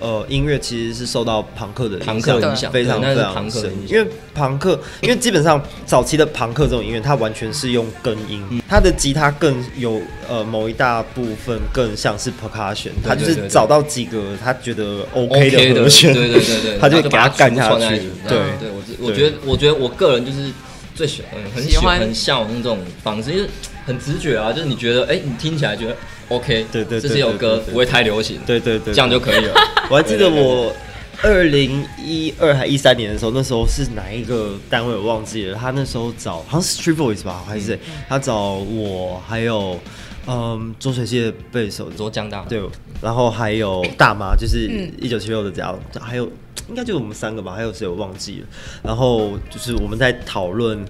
[0.00, 18.38] 呃音乐其实是受到朋克的朋克影响非常非常深，因为朋克，因为基本上早期的朋克这种音乐，它完全是用根音，它的吉他更有呃某一大部分更像是 percussion，他就是找到几个他觉得 OK 的和弦，对对对对， 他就给他干下去，对。
[18.60, 20.52] 对，我我觉得我觉得我个人就是。
[20.96, 23.48] 最喜欢，嗯，很喜欢，很向往那种方式，因为
[23.84, 25.96] 很直觉啊，就是你觉得，哎、欸，你听起来觉得
[26.28, 29.54] OK，对对，这是首歌不会太流行，对对对，这样就可以了。
[29.90, 30.74] 我还记得我
[31.22, 37.78] 二零一二还一三年的时候，那时候是哪一个单位我忘记了，他那时候找好像是 Street Voice 吧，还是谁？
[38.08, 39.78] 他找我，还有
[40.26, 42.60] 嗯，浊水溪的贝手浊江大，对，
[43.02, 44.68] 然后还有大妈，就是
[44.98, 46.26] 一九七六的这样，还有。
[46.68, 48.46] 应该就是我们三个吧，还有谁我忘记了。
[48.82, 50.78] 然后就是我们在讨论《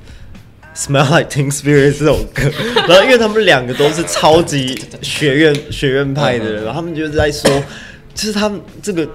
[0.74, 2.42] Smell Like Teen Spirit》这首歌，
[2.88, 7.50] 然后因为他们两个都是超级学院学院派的人，然后他们就是在说，
[8.14, 9.08] 就是他们这个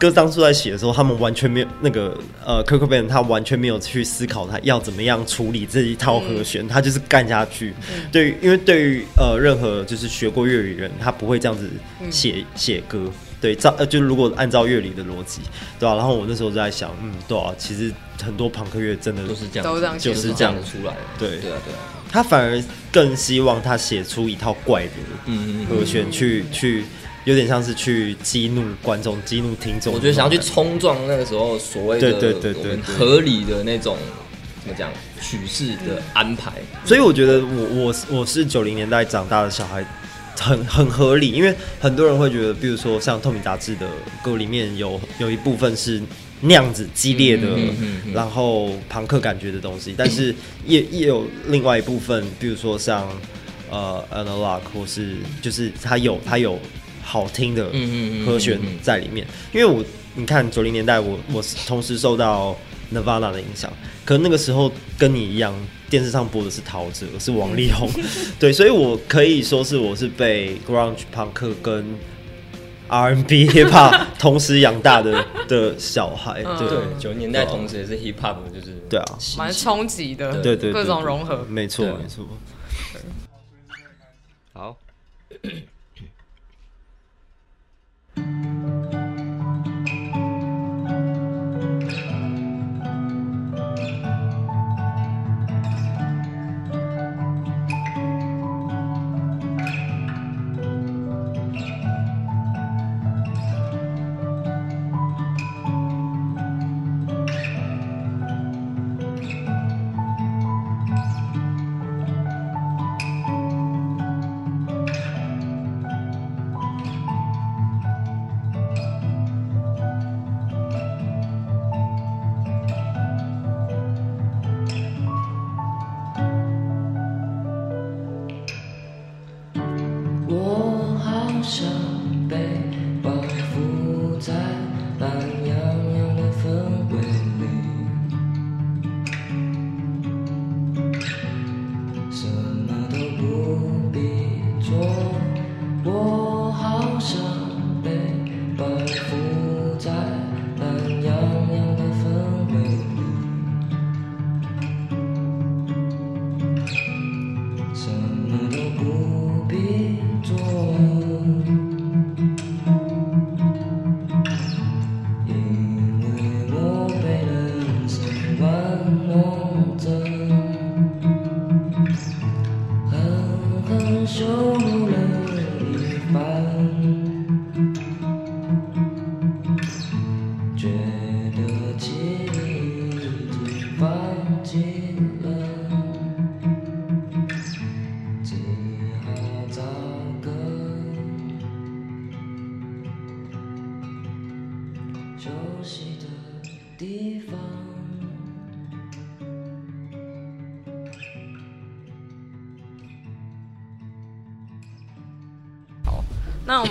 [0.00, 7.74] 歌当初在写的时候，他们完全没有那个呃，Kurt Cobain 他完全没有去思考他要怎么样处理这一套和弦，他就是干下去。
[8.12, 11.68] 对，因为对于呃任何就是学过粤语人，他不会这样子
[12.10, 13.10] 写写歌。
[13.40, 15.40] 对，照呃，就如果按照乐理的逻辑，
[15.78, 15.96] 对吧、啊？
[15.96, 21.00] 然后我那时候就在想，嗯，对啊，其实很多朋克乐真的都是这样，就是这样出来的。
[21.18, 21.78] 对对啊，对啊。
[22.10, 22.60] 他反而
[22.90, 24.92] 更希望他写出一套怪的
[25.68, 26.84] 和弦，去去
[27.24, 29.92] 有点像是去激怒观众、激怒听众。
[29.92, 33.96] 我觉得想要去冲撞那个时候所谓的对对对对合理的那种
[34.62, 36.52] 怎么讲曲式的安排。
[36.84, 39.86] 所以我觉得我我我是九零年代长大的小孩。
[40.38, 43.88] 很很合理，因为很多人会觉得，比如说像《透明杂志》的
[44.22, 46.00] 歌里面有有一部分是
[46.40, 50.34] 那样子激烈的，嗯嗯嗯、然后朋克感觉的东西，但是
[50.66, 53.08] 也也有另外一部分，比如说像
[53.70, 56.58] 呃《Analog》或是就是它有它有
[57.02, 57.70] 好听的
[58.24, 59.26] 和弦在里面。
[59.52, 59.84] 因为我
[60.14, 62.56] 你看九零年代我，我我同时受到
[62.92, 63.72] Nirvana 的影响，
[64.04, 65.54] 可能那个时候跟你一样。
[65.90, 67.90] 电视上播的是陶喆，是王力宏，
[68.38, 71.82] 对，所以我可以说是我是被 grunge 朋克跟
[72.88, 76.68] R&B hip hop 同时养大的 的小孩，对，
[76.98, 82.28] 九十年代同时也是 hip hop，就是对啊，蛮冲击的，对对，各种融合，没错没错，
[84.52, 84.76] 好。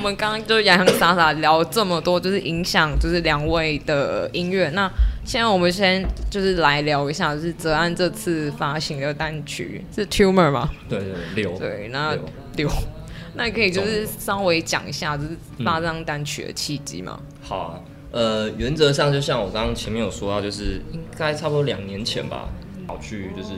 [0.08, 4.70] 们刚刚就洋洋洒洒聊了这么多，就是影响就是两位的音乐。
[4.70, 4.90] 那
[5.26, 10.70] 现在我们先就是来聊一下，就是泽安这次发行的单曲是 Tumor 吗？
[10.90, 11.58] 对对六。
[11.58, 12.24] 对，那六，
[12.56, 12.70] 六，
[13.36, 15.30] 那你可以就是稍微讲一下，就是
[15.64, 17.20] 发这张单曲的契机吗？
[17.42, 17.80] 好啊，
[18.12, 22.48] 呃，原则上就像我刚刚前面有说到，就是应该差不多两年前吧，
[22.88, 23.50] 跑去就是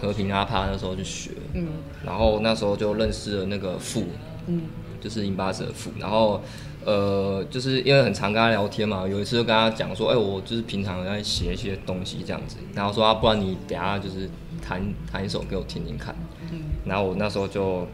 [0.00, 1.68] 和平阿帕那时候去学，嗯，
[2.04, 4.04] 然后那时候就认识了那个傅，
[4.48, 4.62] 嗯。
[5.00, 6.40] 就是印巴舍夫，然后，
[6.84, 14.28] 呃，就是因为很常跟他聊天嘛，有一次就跟他讲说，哎、欸，我就是平常在写一些东西这样子，然后说啊，不然你等下就是
[14.60, 16.14] 弹弹一首给我听听看，
[16.50, 17.86] 嗯，然后我那时候就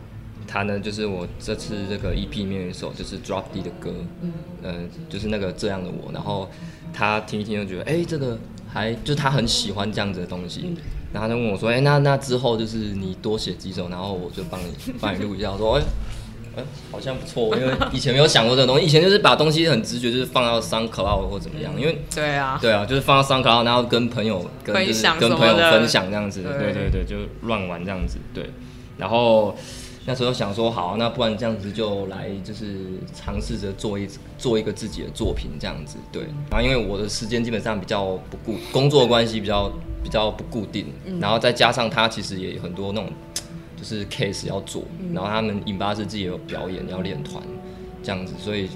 [0.47, 4.33] 弹的就是我这次这个 EP 里面有一首就是 Drop D 的歌，嗯，
[4.63, 4.75] 呃，
[5.09, 6.49] 就是那个这样的我，然后
[6.93, 8.39] 他听一听就觉得，哎、欸，这个
[8.69, 10.77] 还就他很喜欢这样子的东西，嗯、
[11.13, 15.87] 然后他就问我说，哎、欸，那那之后就是你多写几首，然后我就帮你帮你录一下，我说，哎、欸。
[16.57, 28.51] 嗯，好像不错，因为 以前没有想过这个东西，以前就是把东西很直觉就是放到 SoundCloud 或怎么样，因为对啊，对啊，就是放到 SoundCloud，然后跟朋友跟就是跟朋友分享这样子，对对对，就乱玩这样子，对。
[28.97, 29.57] 然后
[30.07, 32.77] 那时候想说，好，那不然这样子就来就是
[33.13, 36.23] 尝试着做一做一个自己的作品这样子，对。
[36.51, 40.87] 然后因为我的时间基本上比较不固，工作关系比较比较不固定，
[41.21, 43.11] 然后再加上他其实也很多那种。
[43.85, 44.83] 是 case 要做，
[45.13, 47.43] 然后他们影巴是自己有表演要练团，
[48.03, 48.69] 这样子，所以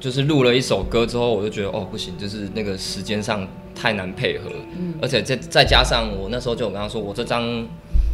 [0.00, 7.66] 就是录了一首歌之后，我就觉得哦不行，就是那个时间上太难配合，嗯，而且再再加上我那时候就我跟他说，我这张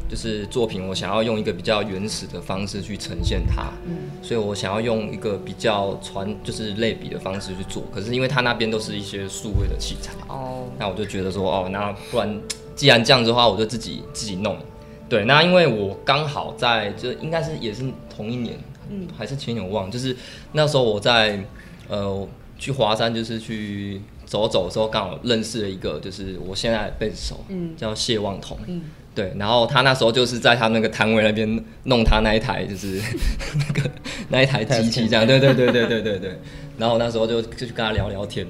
[0.09, 12.41] 就是作品，我想要用一个比较原始的方式去呈现它，嗯，所以我想要用一个比较传就是类比的方式去做，可是因为他那边都是一些数位的器材，哦，那我就觉得说哦，那不然
[12.74, 14.57] 既然这样子的话，我就自己自己弄。
[15.09, 18.59] 对，那因为我刚好在，就应该是也是同一年，
[18.90, 20.16] 嗯，还是前年我忘了，就是
[20.52, 21.38] 那时候我在，
[21.88, 22.28] 呃，
[22.59, 28.82] 去华山，就是去走走的时候，刚好认识了一个，就是我现在的贝斯手，嗯，叫谢望彤，嗯，
[29.14, 33.00] 对，然后他那时候就是在他那个摊位那边弄他那一台，就是
[33.68, 33.90] 那个
[34.30, 36.38] 那一台机器这样，对对对对对对对，
[36.78, 38.46] 然后那时候就就去跟他聊聊天。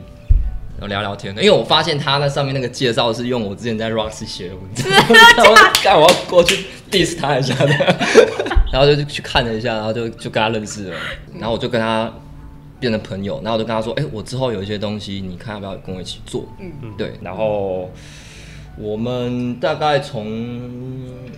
[0.78, 4.88] 然后聊聊天，因为我发现他那上面那个介绍是用我之前在 Roxy 写的文字，
[5.84, 7.54] 然后我要过去 diss 他一下。
[7.54, 7.68] 的，
[8.72, 10.96] 然后就去看了一下，然后就就跟他认识了，
[11.34, 12.12] 然后我就跟他
[12.78, 16.44] 变成朋友，然后我就跟他说，哎，我之后有一些东西，你看要不要跟我一起做？
[16.60, 17.90] 嗯嗯，对，然后。
[18.78, 20.26] 我们大概从，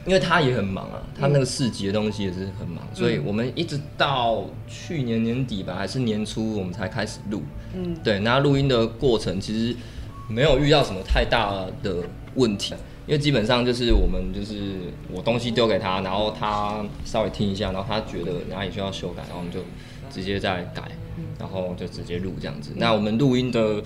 [0.04, 7.42] 因为他也很忙啊，他那个市集的东西也是很忙，嗯、所以我们一直到去年年底吧，还是年初，我们才开始录。
[7.74, 9.76] 嗯，对，那录音的过程其实
[10.28, 12.02] 没有遇到什么太大的
[12.34, 12.74] 问题，
[13.06, 14.72] 因为基本上就是我们就是
[15.08, 19.60] 我东西丢给他，然后他稍微听一下，然后他觉得哪里需要修改，然后我们就
[20.10, 20.82] 直接再改，
[21.38, 22.72] 然后就直接录这样子。
[22.74, 23.80] 那我们录音的。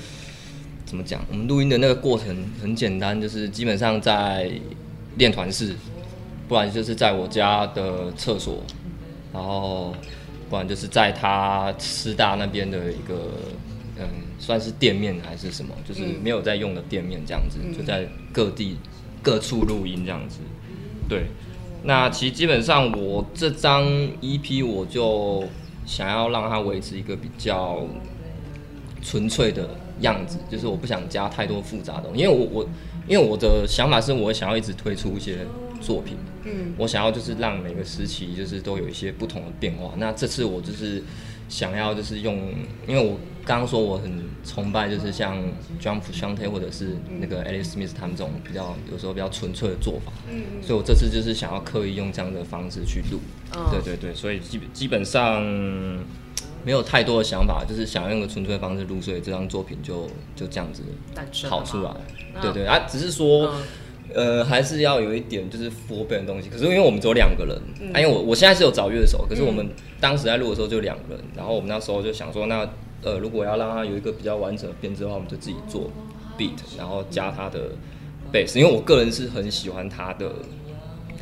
[0.92, 1.24] 怎么讲？
[1.30, 4.52] 我们录音的那个过程很简单，就是基本上在
[5.16, 5.74] 练团室，
[6.46, 8.62] 不然就是在我家的厕所，
[9.32, 9.94] 然后
[10.50, 13.32] 不然就是在他师大那边的一个
[13.98, 14.06] 嗯，
[14.38, 18.76] 算是店面还是什么，就是没有在用的店面这样子，就在各地
[19.22, 20.40] 各处录音这样子。
[21.08, 21.24] 对，
[21.84, 23.86] 那其实基本上我这张
[24.20, 25.44] EP 我就
[25.86, 27.80] 想要让它维持一个比较
[29.00, 29.70] 纯粹的。
[30.02, 32.68] 样子就是我不想加太多复杂的东西，因为我我
[33.08, 35.38] 因为我的想法是我想要一直推出一些
[35.80, 36.16] 作品。
[36.44, 39.92] 嗯，我想要就是让每个时期就是都有一些不同的变化。
[39.96, 41.02] 那这次我就是
[41.48, 42.36] 想要就是用，
[42.86, 45.38] 因为我刚刚说我很崇拜就是像
[45.80, 50.12] John Frusciante 或者是那个 Elliott Smith 他们这种比较有时候比较纯粹的做法。
[50.28, 53.20] 嗯，所以我这次就是想要刻意用这样的方式去录。
[53.54, 55.40] 嗯，对对对，所以基基本上
[56.64, 60.82] 没有太多的想法，就是想要用个纯粹的方式录，所以这张作品就就这样子
[61.48, 61.90] 跑出来。
[62.40, 63.48] 对对啊，只是说。
[63.54, 63.62] 嗯
[64.14, 66.50] 呃，还是要有一点就是 full band 的东西。
[66.50, 69.66] 可是因为我们只有两个人，嗯、啊，因为我我现在是有找乐手，可是我们
[70.00, 71.24] 当时在录的时候就两个人。
[71.34, 72.68] 然后我们那时候就想说，那
[73.02, 75.90] 呃，如果要让他有一个比较完整的编制的话，我们就自己做
[76.36, 77.70] beat，然后加他的
[78.30, 78.58] bass。
[78.58, 80.30] 因为我个人是很喜欢他的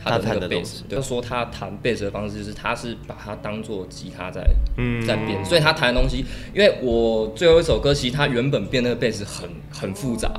[0.02, 4.42] 他的那个 bass，就说他弹 bass 的方式就是他是把它当做吉他在
[4.76, 6.24] 嗯在变，所以他弹的东西，
[6.54, 10.30] 因为我最后一首歌其实他原本变那个 bass 很很复杂。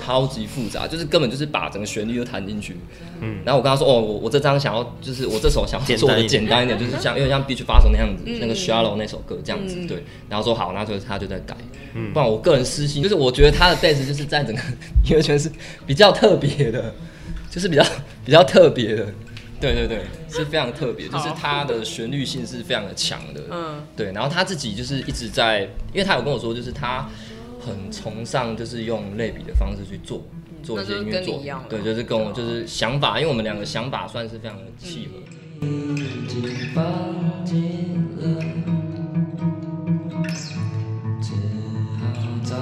[0.00, 2.76] 超级复杂，就是根本就是把整个旋律都弹进去。
[3.20, 10.04] 嗯，然后我跟他说，哦，我我这张想要，就是我这首想要做的简单一点，就是像因为像 Beach Boston 那样子，嗯、那个 Shallow 那首歌这样子，嗯、对。
[10.28, 11.56] 然后说好，那就他就在改。
[11.94, 14.62] 嗯，不然我个人私心，就是我觉得他的 bass 就是在整个
[15.04, 15.50] 音乐圈是
[15.84, 16.94] 比较特别的，
[17.50, 17.84] 就是比较
[18.24, 19.06] 比较特别的。
[19.60, 23.42] 对对对，是非常特别，就是他的旋律性是非常的强的。
[23.50, 24.12] 嗯，对。
[24.12, 27.08] 然后他自己就是一直在，因为他有跟我说，就是他。
[27.60, 30.24] 很崇尚就是用类比的方式去做
[30.62, 35.18] 做一些音乐作品，对，就是跟我就是想法，因为我们两个想法算是非常的契合。
[42.42, 42.54] 这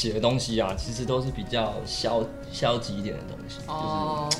[0.00, 4.30] 写的东西啊，其实都是比较消消极一点的东西，哦、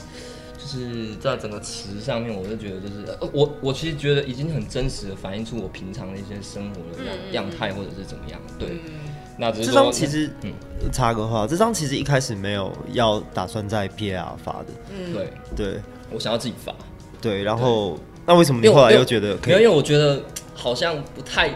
[0.56, 8.40] 就是就是在整个词上面，我就觉得就是，呃、我我其实觉得已经很真实的反映出我平常的一些生活的样样态或者是怎么样。
[8.58, 10.50] 对，嗯、那这张其实，嗯，
[10.90, 15.80] 插个话，这张其实一开始没有要打算在 PAR 发的，嗯，对对，
[16.10, 16.74] 我想要自己发，
[17.20, 19.54] 对，然后那为什么你后来又觉得可以？
[19.56, 20.22] 没有，因为我觉得
[20.54, 21.50] 好像不太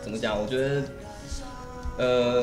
[0.00, 0.82] 怎么讲，我觉得。
[1.98, 2.42] 呃，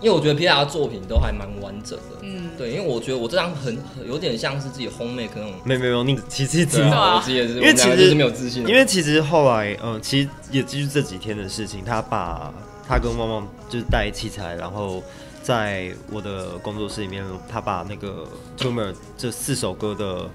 [0.00, 3.76] 因为我觉得 PAR 作品都还蛮完整的，嗯，对，因为我觉得我这张很
[4.06, 12.54] 有点像是自己 home make 那种，没有没有，你其实知道，我自己也是，因为其实是没有自信，因为其实后来，嗯，其实也就是这几天的事情，他把
[12.88, 15.02] 他跟旺旺就是带器材，然后
[15.42, 18.24] 在我的工作室里面，他把那个
[18.56, 20.30] Tumor 这四首歌的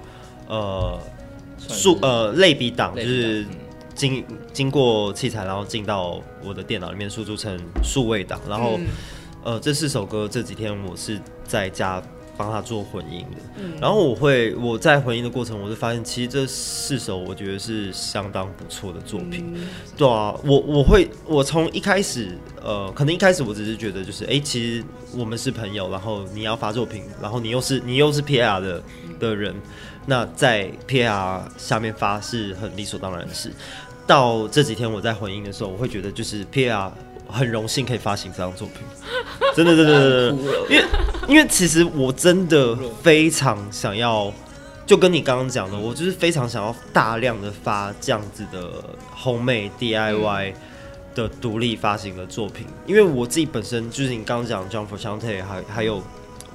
[0.49, 0.99] 呃
[1.69, 3.45] 数呃类比档就是。
[3.93, 12.01] 经经过器材，然后进到我的电脑里面输出成数位档，然后，嗯、呃，这四首歌这几天我是在家
[12.37, 24.83] 帮他做混音的，嗯、然后我会我在混音的过程，我就发现其实这四首我觉得是相当不错的作品，嗯、对啊，我我会我从一开始，呃，可能一开始我只是觉得就是，哎，其实
[25.15, 28.83] 我们是朋友，然后你要发作品，然后你又是你又是 PAR 的
[29.19, 29.53] 的人。
[30.05, 33.51] 那在 PAR 下面发是很理所当然的事。
[34.07, 36.91] 到这几天我在回应的时候，我会觉得就是 PAR
[37.29, 38.85] 很荣幸可以发行这张作品，
[39.55, 40.85] 真的真的真的， 因为
[41.29, 44.33] 因为其实我真的非常想要，
[44.85, 48.69] 就跟你刚刚讲的，我就是非常想要大量的发这样子的
[49.15, 50.53] homemade DIY
[51.15, 56.03] 的独立发行的作品，因为我自己本身就是你刚刚讲 John Frusciante 还还有。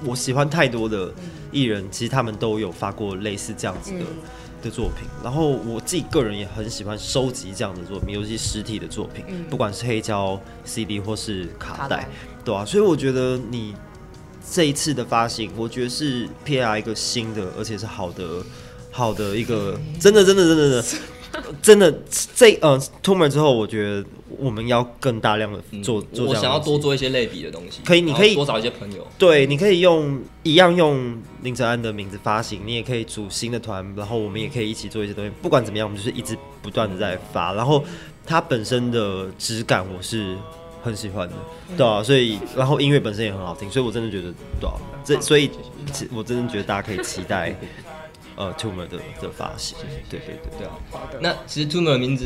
[0.05, 1.11] 我喜欢太多的
[1.51, 4.05] 艺人，其实他们都有发过类似这样子的
[4.63, 5.07] 的作品。
[5.23, 12.07] 然后我自己个人也很喜欢收集这样的作品，尤其实体的作品，不管是黑胶 CD 或是卡带，
[12.45, 12.63] 对啊。
[12.63, 13.73] 所以我觉得你
[14.49, 18.43] 这一次的发行，我觉得是 PAR 一个新的，而且是好的
[18.91, 21.07] 好的一个， 真的真的真的真的。
[21.61, 21.91] 真的
[22.35, 24.05] 这呃 Tumor 之后，我觉得
[24.37, 26.25] 我们要更大量的做、嗯、做。
[26.27, 27.81] 我想要多做一些类比的东西。
[27.85, 29.05] 可以，你可以多找一些朋友。
[29.17, 35.31] 对，你可以用一样用林哲安的名字发行，你也可以组新的团，然后我们也可以一起做一些东西。
[35.41, 37.83] 不管怎么样，我们就是一直不断的在发，然后
[38.25, 40.35] 它本身的质感我是
[40.83, 41.35] 很喜欢的，
[41.77, 45.49] 对啊，所以然后音乐本身也很好听，所以我真的觉得对啊，这所以
[46.13, 47.55] 我真的觉得大家可以期待。
[48.37, 49.77] 呃，Tumor 的的发型，
[50.09, 50.71] 对对对对啊。
[51.19, 52.25] 那其实 Tumor 的名字，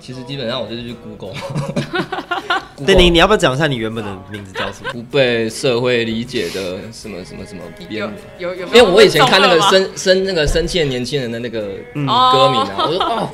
[0.00, 1.34] 其实基本上我就是去 Google。
[2.86, 4.90] 对，你你要不要讲一下你原本的名字叫什么？
[4.92, 8.08] 不被社会理解的什么什么什么有
[8.38, 13.30] 有有，因为我以前看那个生生那个生气的年轻人的那个歌名啊，我说哦。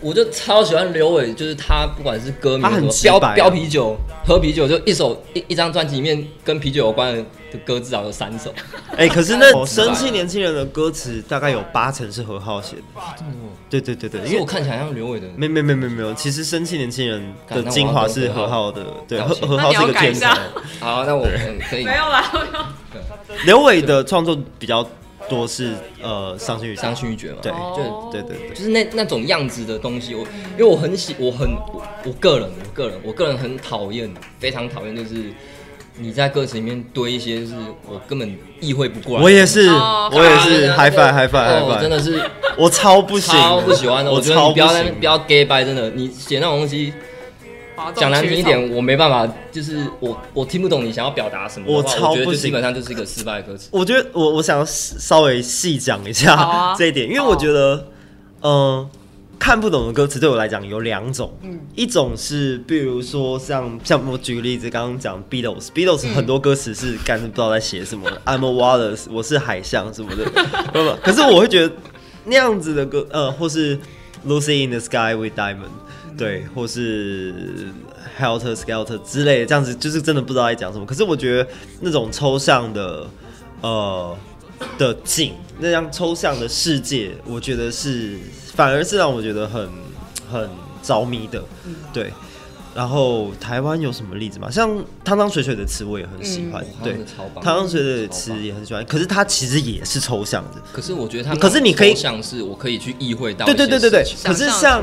[0.00, 3.96] 我就超喜欢刘伟，就是他不管是歌名，他很标标啤酒，
[4.26, 8.52] 喝啤酒就一首一一张专辑里面跟啤酒有关的歌至少有三首。
[8.96, 12.82] 哎，可是那生气年轻人的歌词大概有八成是何浩写的。
[13.70, 15.26] 对对对对，因为我看起来像刘伟的。
[15.36, 18.84] 没没没没没有，其实生气年轻人的精华是何浩的。
[19.06, 20.36] 对，何何浩是一个天才。
[20.80, 21.26] 好，那我
[21.70, 21.84] 可以。
[21.86, 22.32] 没有啦。
[23.44, 24.88] 刘伟的创作比较。
[25.28, 30.22] 多是呃伤心欲伤心欲绝嘛，对，就对对对，就是那那种样子的东西，我
[30.52, 35.24] 因为我很喜，我很我，我个人我个人我个人很讨厌，非常讨厌，就是
[35.98, 37.54] 你在歌词里面堆一些，就是
[37.86, 39.22] 我根本意会不过来。
[39.22, 42.20] 我也是，我也是，high five high five high five，真的是
[42.56, 46.92] 我超不喜超不喜欢的，我觉得你不要不要 gay bye，真的，你写那种东西。
[47.94, 51.66] 讲难听一点，我没办法，就是我我听不懂你想要表达什么。
[51.68, 53.68] 我超不基本上就是一个失败的歌词。
[53.72, 57.86] 我觉得我我想要稍微细讲一下 这一点，因为我觉得，
[58.42, 58.88] 嗯，
[59.38, 61.32] 看不懂的歌词对我来讲有两种，
[61.74, 70.24] 一种是比如说像像我举个例子，刚刚讲 Beatles，Beatles 很多歌词是干脆不知道在写什么， I'm a Water，我是海象什么的，
[70.72, 71.74] 不不，可是我会觉得
[72.24, 73.78] 那样子的歌，呃，或是
[74.26, 75.70] Lucy in the Sky with Diamond。
[76.18, 77.32] 对，或是
[78.18, 80.84] Helter Skelter 之类的，这样子就是真的不知道在讲什么。
[80.84, 81.48] 可是我觉得
[81.80, 83.06] 那种抽象的，
[83.60, 84.18] 呃
[84.76, 88.18] 的景，那样抽象的世界，我觉得是
[88.52, 89.68] 反而是让我觉得很
[90.28, 90.50] 很
[90.82, 91.40] 着迷的。
[91.92, 92.12] 对，
[92.74, 94.50] 然后台湾有什么例子吗？
[94.50, 94.68] 像
[95.04, 96.98] 汤汤水水的词我也很喜欢，对，
[97.40, 98.84] 汤汤水水的词也很喜欢。
[98.86, 100.60] 可是它其实也是抽象的。
[100.72, 104.04] 可是我觉得它，可是你可以像是我可以去意会到，对对对对对。
[104.24, 104.82] 可是像。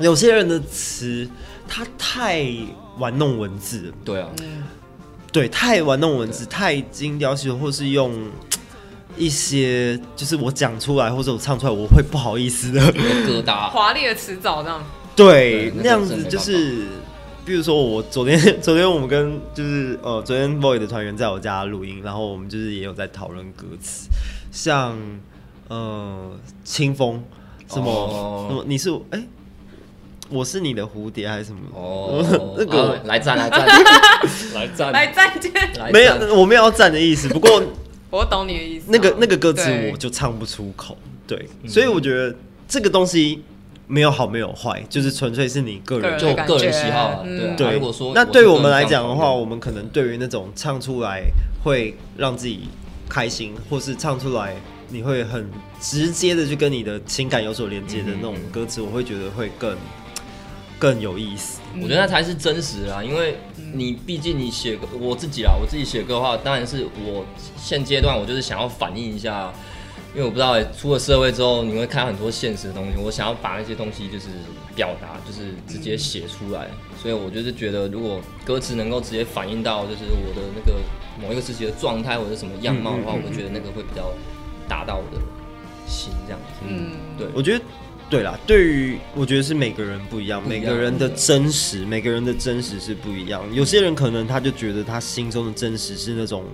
[0.00, 1.28] 有些人的词，
[1.68, 2.46] 他太
[2.98, 4.28] 玩弄文字，对啊，
[5.32, 8.12] 对，太玩弄文字，太精雕细琢，或是用
[9.16, 12.80] 一些就是我讲出来或者我唱出来我会不好意思的。
[12.92, 14.82] 疙瘩， 华丽的词藻这样，
[15.14, 16.86] 对，那样子就是，
[17.44, 24.08] 比如说我昨天 昨天我们跟就是呃昨天 boy 的团员在我家录音，然后我们就是也有在讨论歌词，
[24.50, 24.98] 像
[25.68, 26.32] 呃
[26.64, 27.22] 清风
[27.68, 29.24] 什么什么你是哎。
[30.34, 31.60] 我是你的蝴蝶还是什么？
[31.72, 32.24] 哦，
[32.58, 33.64] 那个来站来站
[34.52, 35.32] 来站来战，
[35.92, 37.28] 没有，我没有要战的意思。
[37.28, 37.62] 不过
[38.10, 38.86] 我懂你的意思。
[38.88, 42.34] 那个那个歌词我就唱不出口，对，所以我觉得
[42.66, 43.44] 这个东西
[43.86, 47.24] 没有好没有坏，就是纯粹是你个人就个人喜好。
[47.56, 51.22] 对，如果说那对我们来讲的话，我们可能对于那种唱出来
[51.62, 52.68] 会让自己
[53.08, 54.56] 开心，或是唱出来
[54.88, 55.48] 你会很
[55.80, 59.76] 直接的去跟你的情感有所连接的那种歌词，我会觉得会更。
[60.84, 63.38] 更有意思，我觉得那才是真实啊，因为
[63.72, 67.24] 你毕竟你写歌，我自己啦，我自己写歌的话，当然是我
[67.56, 69.50] 现阶段我就是想要反映一下，
[70.14, 74.26] 因为我不知道出了社会之后，你会看很多现实的东西，我想要把那些东西就是
[74.76, 76.68] 表达，就是直接写出来，
[77.00, 80.78] 所以我就是觉得，如果歌词能够直接反映到就是我的那个
[81.18, 84.12] 某一个时期的状态或者什么样貌的话，我觉得那个会比较
[84.68, 85.18] 达到我的
[85.86, 86.60] 心这样子。
[86.68, 87.64] 嗯，对，我觉得。
[88.14, 93.42] 对啦，对于我觉得是每个人不一样，每个人的真实，每个人的真实是不一样。
[93.52, 96.44] 有些人可能他就觉得他心中的真实是那种，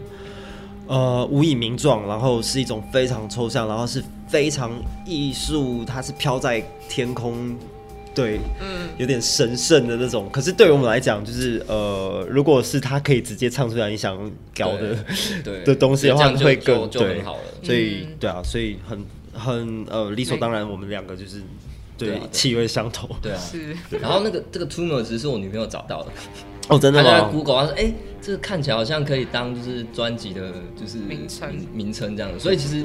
[0.87, 4.73] 呃，无以名状，然后是一种非常抽象，然后是非常
[5.05, 7.55] 艺术，它是飘在天空，
[8.15, 10.31] 对，嗯，有点神圣的那种。
[10.33, 14.17] 可是对于我们来讲，就是呃，如果是他可以直接唱出来你想
[14.57, 14.97] 搞的
[15.45, 17.43] 对 的东西的话，会更对好了。
[17.63, 19.05] 所以对啊，所以很。
[19.33, 21.43] 很呃理所当然，我们两个就是
[21.97, 23.39] 对气味相投，对啊。
[23.39, 23.77] 是。
[24.01, 26.11] 然后那个这个 Tumor 其实是我女朋友找到的，
[26.69, 27.11] 哦，真的吗？
[27.11, 32.39] 他在 Google 他说，哎，这个看起来好像可以当就是专辑的，就是名称名称这样的。
[32.39, 32.85] 所以其实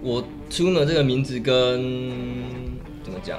[0.00, 1.82] 我 Tuner 这个名字跟
[3.04, 3.38] 怎么讲，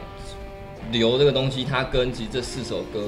[0.91, 3.01] 流这个东西，它跟其实这四首歌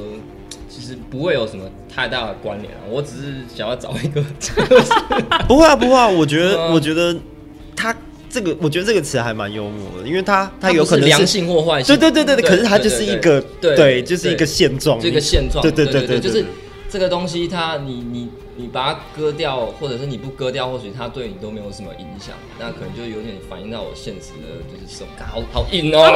[0.69, 2.81] 其实不会有什么太大的关联啊。
[2.89, 4.23] 我只是想要找一个，
[5.47, 6.07] 不会啊，不会啊。
[6.07, 7.15] 我觉得，我觉得
[7.75, 7.95] 他。
[8.35, 16.43] 这个我觉得这个词还蛮幽默的，因为它它有可能良性或坏性，对对对对，可是它就是一个对，就是一个现状，这个现状，对对对对，就是
[16.95, 18.29] 这个东西它你你。
[18.57, 22.33] 你把它割掉，或者是你不割掉，或许它对你都没有什么影响。
[22.57, 26.15] 那可能就有点反映到我现实的，就是手感好好硬哦。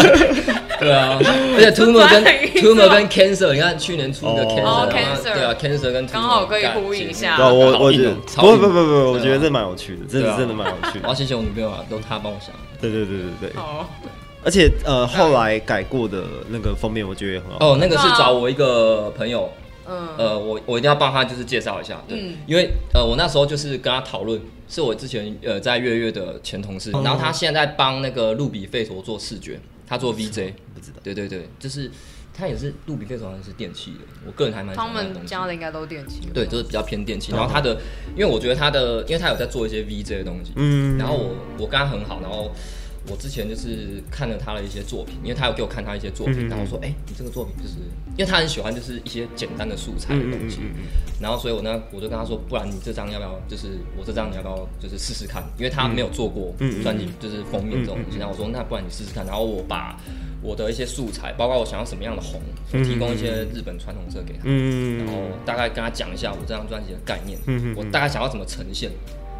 [0.80, 2.24] 对啊， 而且 tumor 跟
[2.64, 7.36] tumor 跟 cancer，你看去年出的 cancer，对啊，cancer 跟刚好可以呼应一下。
[7.46, 11.00] 我我觉得不不不不，我觉得这蛮有趣的，真的真的蛮有趣的。
[11.02, 12.54] 我要谢谢我女朋友啊，都她帮我想。
[12.80, 13.52] 对对对对对。
[13.54, 13.86] 好。
[14.42, 17.56] 而且呃，后来改过的那个封面，我觉得也很好。
[17.60, 19.52] 哦，那个是找我一个朋友。
[19.88, 31.90] 嗯，呃，我我一定要帮他就是介绍一下，对，嗯、因为呃，我那时候就是跟他讨论，是我之前呃在月月的前同事，嗯、然后他现在在帮那个路比费陀做视觉，他做 VJ，不知道，对对对，就是
[32.34, 37.80] 他也是路比费陀好像是电器的，我个人还蛮喜欢他们家的应该都电器，对，就是比较偏电器，然后他的，
[38.14, 42.50] 因为我觉得他的，因为他有在做一些 VJ 的东西，嗯，然后我我跟他很好，然后。
[43.08, 47.74] 我之前就是看了他的一些作品，因为他有给我看他一些作品，然后说，哎，你这个作品就是，
[48.16, 50.60] 因为他很喜欢就是一些简单的素材的东西，
[51.20, 59.96] 然后所以我呢，我就跟他说，不然你这张要不要，就是我这张你要不要，就是试试看，因为他没有做过专辑，就是封面这种东西，然后我说，那不然你试试看，然后我把
[60.42, 62.40] 我的一些素材，包括我想要什么样的红，
[62.72, 64.48] 我提供一些日本传统色给他，
[64.98, 67.38] 然后大概跟他讲一下我这张专辑的概念，
[67.76, 68.90] 我大概想要怎么呈现。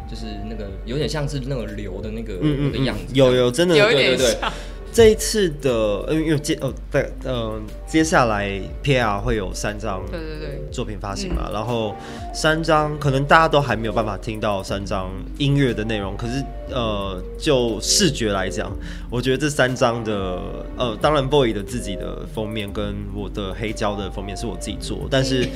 [0.09, 2.35] 就是那个有点像是那个流的那个
[2.71, 4.51] 的样子，有有真的有一点像。
[4.97, 5.71] 这一次的，
[6.07, 11.95] 呃，因为接哦对，嗯，接下来 PAR 会有三张对对对作品发行嘛，然后
[12.33, 18.75] 三张可能大家都还没有办法听到三张音乐的内容，可是呃，就视觉来讲，
[19.11, 20.41] 我觉得这三张的
[20.75, 25.47] 呃，当然 Void 的自己的封面跟我的黑胶的封面是我自己做，但是。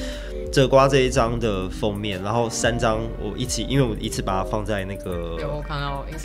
[0.54, 5.38] 这瓜这一张的封面，然后三张我一起，因为我一次把它放在那个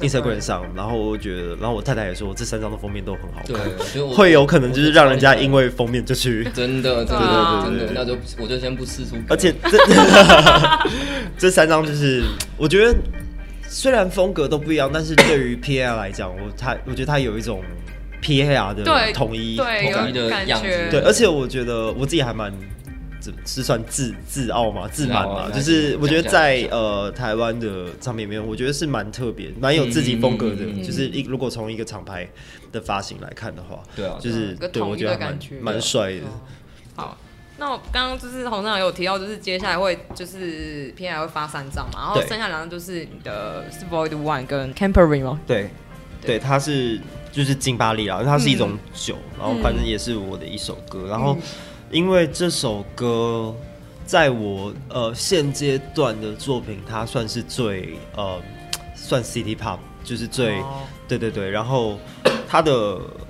[0.03, 3.57] Instagram 上，然后我觉得，然后我太太也说这三张的封面都很好看，
[3.95, 9.79] 对，会有可能就是让人家因为封面就去真的，真的，真的，那就我就先不试出，而且这
[11.39, 12.25] 这三张就是
[12.57, 12.95] 我觉得
[13.69, 17.63] 虽然风格都不一样，但是对于 PAR 来讲，我他我觉得他有一种
[18.21, 22.53] PAR 的统一统一的样子，对，而且我觉得我自己还蛮。
[23.45, 30.65] 是算自自傲嘛，自满嘛，就是我觉得在呃台湾的唱片里面，我觉得是蛮特别，蛮有自己风格的。
[30.83, 32.29] 就是一如果从一个厂牌
[32.71, 36.21] 的发行来看的话，对啊，就是对我觉得蛮蛮帅的。
[36.95, 37.17] 好，
[37.59, 45.41] 那我刚刚就是洪尚有提到，就是接下来会就是 PAR 会发三张嘛，然后剩下两张就是你的是 Void One 跟 Campery 吗？
[45.47, 45.71] 对，
[46.25, 47.01] 对，它是
[47.33, 51.37] 就是金巴利啦，它是一种酒，然后反正也是我的一首歌，然后。
[51.91, 53.55] 因为这首歌，
[54.05, 58.41] 在我呃现阶段的作品，它算是最呃
[58.95, 60.83] 算 City Pop，就是最、oh.
[61.07, 61.99] 对对对，然后
[62.49, 62.73] 它的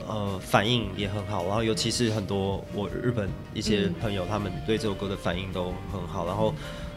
[0.08, 6.54] 呃反应也很好，然后尤其是很多我日本一些朋友，他们对这首歌的反应都很好，然后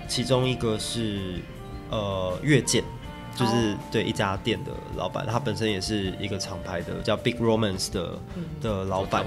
[0.07, 1.39] 其中一个是
[1.89, 2.83] 呃月见。
[3.39, 8.19] 就是对一家店的老板，他本身也是一个厂牌的，叫 Big Romance 的
[8.61, 9.25] 的老板，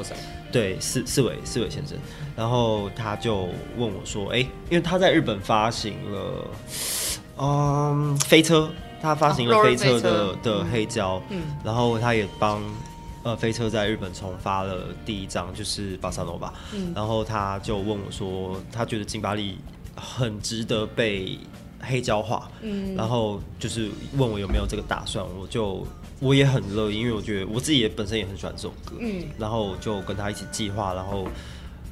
[0.53, 1.97] 对四四尾四尾先生，
[2.37, 3.49] 然后他就
[3.79, 6.47] 问我说：“哎，因为他在日本发行了，
[7.39, 8.69] 嗯，飞车，
[9.01, 12.63] 他发行了飞车的的黑胶，嗯，然后他也帮
[13.23, 19.57] 呃飞车在日本重发了第一张，就是巴萨诺瓦，嗯，然后他就问我说，他觉得金巴利
[19.97, 21.39] 很值得被。”
[21.83, 25.87] 黑胶化，嗯，然后就是问我有没有这个打算，我就
[26.21, 31.27] 我也很乐意，因为我觉得我自己也本身也很喜欢这首歌，嗯，然后就跟他一起计划，然后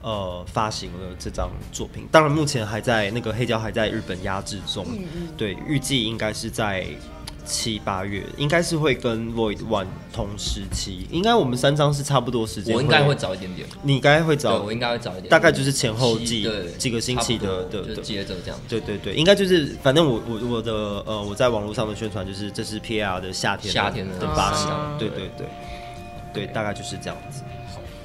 [0.03, 2.07] 呃发行了这张作品。
[2.11, 6.87] 当然目前还在那个黑胶还在日本压制中，嗯嗯，对，预计应该是在。
[7.45, 12.75] 七八月应该是会跟 Void One 同时期，应该我们三张是差不多时间。
[12.75, 18.61] 我应该会早一点点，你应该会早，我应该会早一点，大概就是前后几几个星期的的的接着这样。
[18.69, 20.73] 对对对，应该就是反正我我我的
[21.07, 25.47] 呃我在网络上的宣传就是这是 PAR 的夏天夏天的发行，对对对
[26.33, 27.43] 对，大概就是这样子。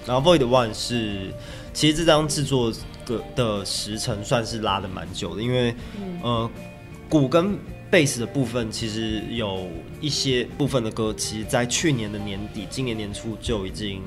[0.05, 1.33] 然后 Void One 是
[1.73, 2.71] 其实这张制作
[3.05, 5.75] 的的时程算是拉的蛮久的，因为
[6.21, 6.49] 呃
[7.09, 7.57] 鼓跟。
[7.95, 9.69] 贝斯的部分其实有
[10.01, 14.01] 一些部分的歌，其实在去年的年底、今年年初就已经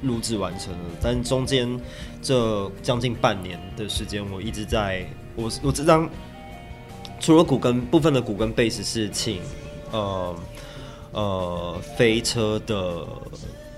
[0.00, 0.78] 录制完成了。
[1.02, 1.68] 但中间
[2.22, 5.06] 这将近半年的时间，我一直在
[5.36, 6.08] 我我这张
[7.20, 9.42] 除了鼓跟部分的鼓跟贝斯是请
[9.92, 10.34] 呃
[11.12, 13.06] 呃飞车的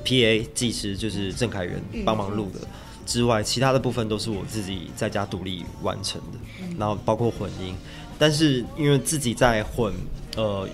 [0.05, 2.61] PA 技师，就是郑凯源帮忙录的
[3.05, 6.39] 之外，其他的部分都是我自己在家独立完成的，
[6.79, 7.75] 然后包括混音。
[8.21, 9.93] 但是因为自己在混
[10.37, 10.69] 呃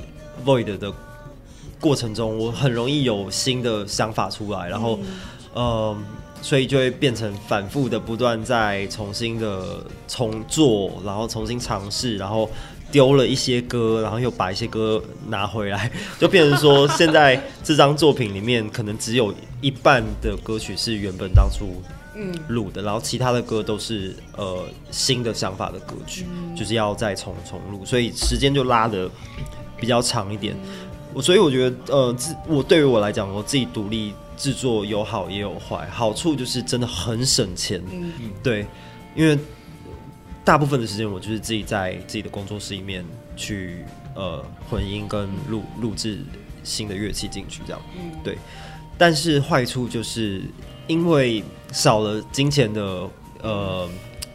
[0.44, 0.92] Void 的
[1.80, 4.98] 过程中，我很容易有新的想法出来，然后，
[5.54, 5.96] 嗯、呃，
[6.42, 12.50] 所以就会变成反复的不断在重新的重做，然后重新尝试，然后
[12.90, 15.88] 丢了一些歌，然后又把一些歌拿回来，
[16.18, 21.80] 就变成说，现在这张作品里面可能只有一半的歌曲是原本当初
[22.18, 29.08] 嗯录的，然后其他的歌都是呃新的想法的歌曲，嗯、就是要再重重录，所以时间就拉的
[29.76, 30.56] 比较长一点。
[31.12, 38.12] 我、嗯、所以我觉得呃自我对于我来讲，我自己独立制作有好也有坏，好处就是真的很省钱，嗯，
[38.42, 38.66] 对，
[39.14, 39.38] 因为
[40.42, 43.04] 大部分的时间我就是自己在自己的工作室里面
[43.36, 46.20] 去呃混音跟录录制
[46.64, 48.38] 新的乐器进去这样，嗯，对，
[48.96, 50.42] 但是坏处就是。
[50.88, 51.42] 因为
[51.72, 53.08] 少了金钱的
[53.42, 53.88] 呃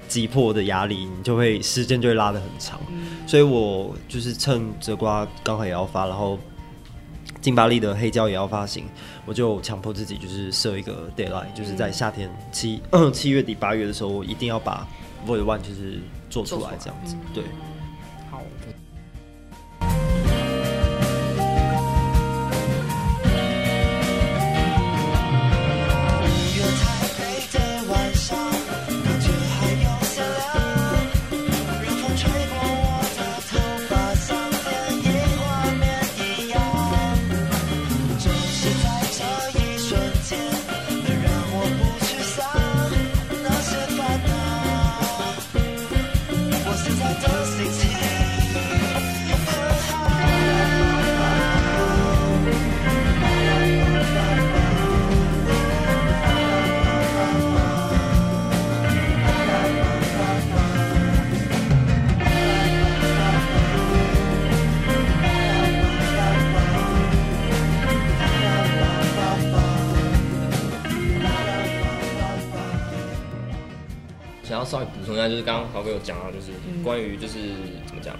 [0.07, 2.79] 急迫的压力，你就会时间就会拉得很长。
[2.89, 6.37] 嗯、所以我就是趁哲瓜刚好也要发，然后
[7.41, 8.85] 金巴利的黑胶也要发行，
[9.25, 12.81] 我就强迫自己就是设一个 deadline，就是在夏天七
[13.13, 14.87] 七月底八月的时候，我一定要把
[15.25, 17.43] Void One 就是做出来这样子，对。
[74.71, 76.47] 稍微补充一下，就是刚刚豪哥有讲到，就是
[76.81, 77.33] 关于就是
[77.85, 78.15] 怎么讲，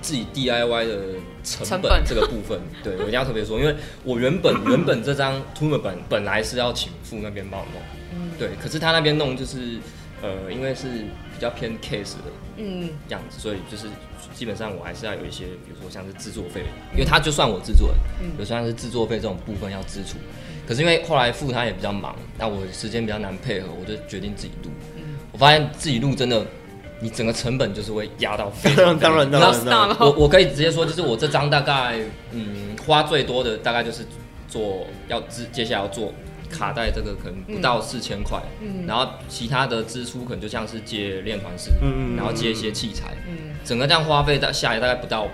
[0.00, 0.96] 自己 DIY 的
[1.44, 9.76] 成本这个部分， 对我一定要特别说，因为我原本 原本这张 Toomer 本本来是要请傅那边帮我弄，对，可是他那边弄就是
[10.22, 12.88] 呃，因为是比较偏 case 的嗯。
[13.10, 13.86] 样子，所以就是
[14.34, 16.62] 基本上我还是要有一些，比如说像是制作费，
[16.94, 17.90] 因为他就算我制作，
[18.38, 20.16] 有算是制作费这种部分要支出，
[20.66, 24.70] 可是因为后来傅他也比较忙，那我时间比较难配合，我就决定自己录。
[25.40, 26.44] 我发现自己录真的，
[27.00, 29.96] 你整个成本就是会压到非常， 非常当然当然当然。
[29.98, 31.98] 我我可以直接说，就是我这张大概
[32.32, 34.06] 嗯花最多的大概就是
[34.46, 36.12] 做要接接下来要做
[36.50, 45.26] 卡带这个可能不到四千块，嗯，然后其他的支出可能就像是借练团式，嗯，然后借一些器材，嗯，整个这样花费大下来大概不到。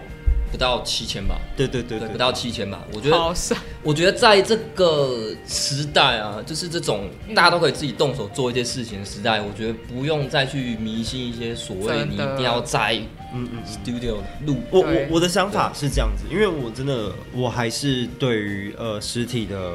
[0.50, 2.84] 不到七千吧，对对对，对，不到七千吧。
[2.94, 3.34] 我觉得，
[3.82, 12.94] 我觉得在这个时代啊，就是这种大家都可以自己动手做一些事情的时代，我觉得不用再去迷信一些所谓你一定要在
[13.34, 14.16] 嗯嗯 studio
[14.46, 14.56] 录。
[14.70, 19.72] 我我我的想法是这样子，因为我真的我还是对于呃实体的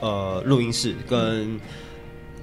[0.00, 1.58] 呃录音室跟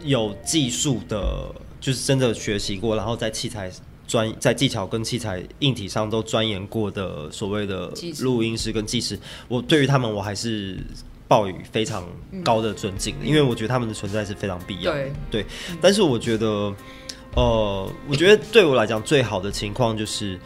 [0.04, 3.72] 有技术的，就是真的学习过，然后在器材。
[4.08, 7.91] 专在技巧跟器材硬体上都钻研过的所谓的
[8.22, 10.78] 录音师跟技师，我对于他们我还是
[11.28, 12.08] 抱以非常
[12.43, 15.06] 高的尊敬，因为我觉得他们的存在是非常必要的。
[15.32, 15.45] 对，
[15.82, 16.74] 但是我觉得，
[17.36, 20.39] 呃，我觉得对我来讲最好的情况就是，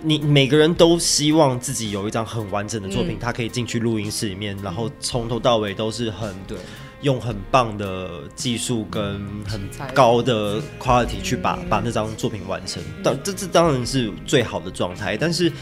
[0.00, 6.56] 你每个人都希望自己有一张很完整的作品，他可以进去录音室里面，然后从头到尾都是很对。
[7.02, 9.60] 用很棒的技术跟很
[9.92, 15.16] 高的 quality 去把把那张作品完成，当这这当然是最好的状态。
[15.16, 15.52] 但是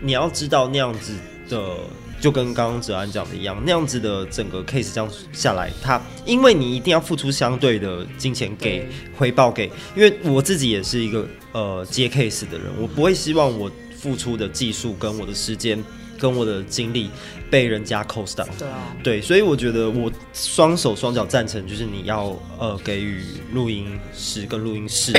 [0.00, 1.12] 你要知道那样子
[1.48, 1.76] 的，
[2.20, 15.82] 就跟刚刚哲安讲的一样，那样子的整个 case 这样下来，它因为你一定要付出相对的金钱给回报给，因为我自己也是一个呃接 case 的人，我不会希望我付出的技术跟我的时间。
[16.16, 17.10] 跟我的精力
[17.54, 25.12] 被人家 cost down，对啊，对，所以我觉得我双手双脚赞成，就是你要呃给予录音师跟录音室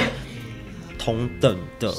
[1.00, 1.90] 同等的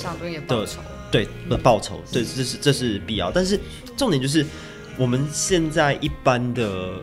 [0.47, 0.69] 的
[1.11, 3.31] 对的报酬，对，这是这是必要。
[3.31, 3.59] 但是
[3.97, 4.45] 重点就是
[4.99, 7.01] 我们现在一般的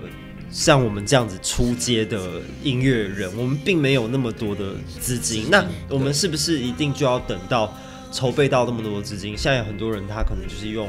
[0.51, 7.75] 像我们这样子出街的音乐人，我们并没有那么多的资金，那我们是不是一定就要等到
[8.11, 9.35] 筹备到那么多的资金？
[9.35, 10.87] 现在有很多人他可能就是用。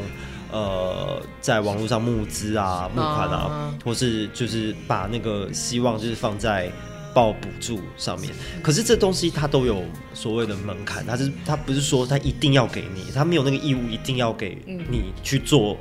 [0.55, 6.71] 呃，在网络上募资啊、募款啊，或是就是把那个希望就是放在
[7.13, 8.33] 报补助上面。
[8.63, 9.83] 可是这东西它都有
[10.13, 15.77] 所谓的门槛，它是它不是说它一定要给你，它没有那个义务一定要给你去做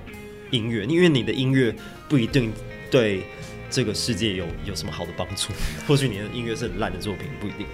[0.49, 1.75] 音乐，因为你的音乐
[2.09, 2.51] 不一定
[2.89, 3.23] 对
[3.69, 5.49] 这个世界有有什么好的帮助，
[5.87, 7.67] 或许你的音乐是很烂的作品，不一定。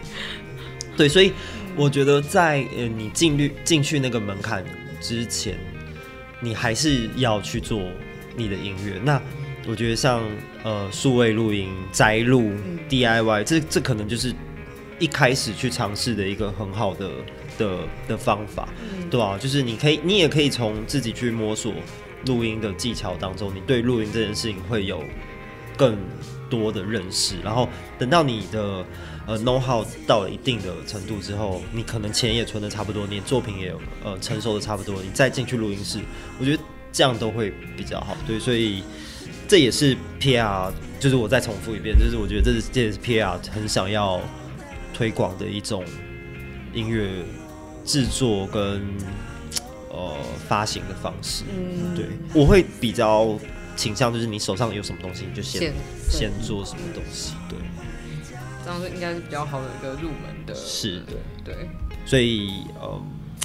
[0.98, 1.32] 对，所以
[1.78, 4.66] 我觉得在呃你进去进去那个门槛
[5.00, 5.58] 之前，
[6.42, 7.82] 你还是要去做
[8.36, 9.00] 你的音乐。
[9.04, 9.22] 那
[9.68, 10.24] 我觉得像
[10.64, 12.52] 呃数位录音、摘录、
[12.90, 14.34] DIY，这这可能就是
[14.98, 17.10] 一开始去尝试的一个很好的
[17.58, 17.78] 的
[18.08, 18.70] 的方法，
[19.12, 19.38] 对吧？
[19.38, 21.74] 就是你可以，你也可以从自己去摸索
[22.26, 25.04] 录音的技巧当中，你对录音这件事情会有
[25.78, 25.98] 更
[26.50, 27.40] 多的认识。
[27.42, 28.86] 然后等到你的
[29.28, 36.00] 呃 know how 到了一定的程度之后，你可能钱也存的差不多，你的作品也有呃成熟的差不多，你再进去录音室，
[36.40, 38.18] 我觉得这样都会比较好。
[38.26, 38.84] 对，所以
[39.48, 44.20] 这也是 PR，就是我再重复一遍，就是我觉得这是这也是 PR 很想要
[44.94, 45.84] 推广的一种
[46.74, 47.08] 音乐
[47.86, 48.82] 制作跟
[49.90, 50.16] 呃
[50.48, 51.44] 发行的方式。
[51.50, 53.38] 嗯，对，我会比较
[53.80, 55.74] 倾向就是你手上有什么东西，你就先
[56.10, 57.34] 先做什么东西。
[57.48, 57.58] 对。
[58.66, 61.14] 这样是应该是比较好的一个入门的，是的，
[61.46, 61.56] 对，
[62.06, 63.02] 所以呃，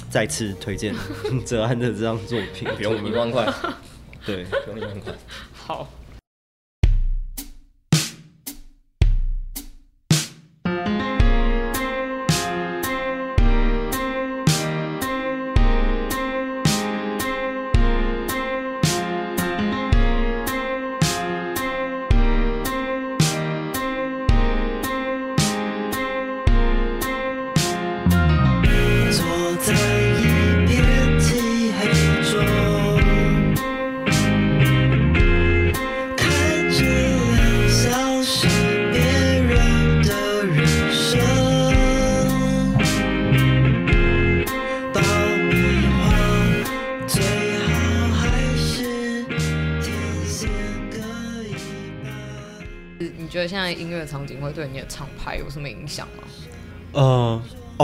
[0.09, 0.93] 再次推荐
[1.45, 3.47] 哲安的这张作品，不用一万块，
[4.25, 5.13] 对，不用一万块，
[5.53, 5.89] 好。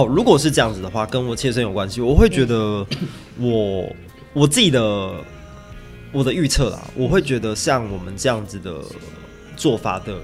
[0.02, 2.02] 哦，如果是这样子的话，跟我切身有关系。
[2.02, 2.86] 我会觉得
[3.38, 3.96] 我，我
[4.34, 5.14] 我自己的
[6.12, 8.74] 我的预测啦，我会觉得像我们这样子的
[9.56, 10.16] 做法的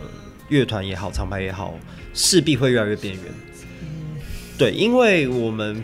[0.50, 1.74] 乐团也好，厂牌也好，
[2.14, 3.24] 势必会越来越边缘。
[3.82, 4.18] 嗯，
[4.58, 5.84] 对，因为我们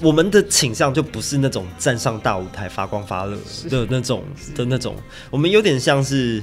[0.00, 3.36] 我们的倾向就不是那种站上大舞台发光发热
[3.68, 4.96] 的那种的那种，
[5.30, 6.42] 我们有点像是。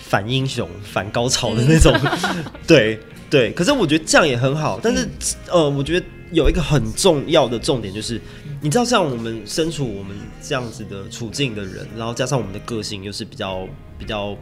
[0.00, 1.94] 反英雄、反高潮的那种，
[2.66, 2.98] 对
[3.30, 3.52] 对。
[3.52, 4.80] 可是我觉得这样也很好。
[4.82, 5.08] 但是，
[5.50, 8.20] 呃，我觉得有一个很重要的重点就是，
[8.60, 13.66] 你知道，像我们身处我们这样子的处境的人，然后加上我们的个性又是比较
[13.98, 14.36] 比较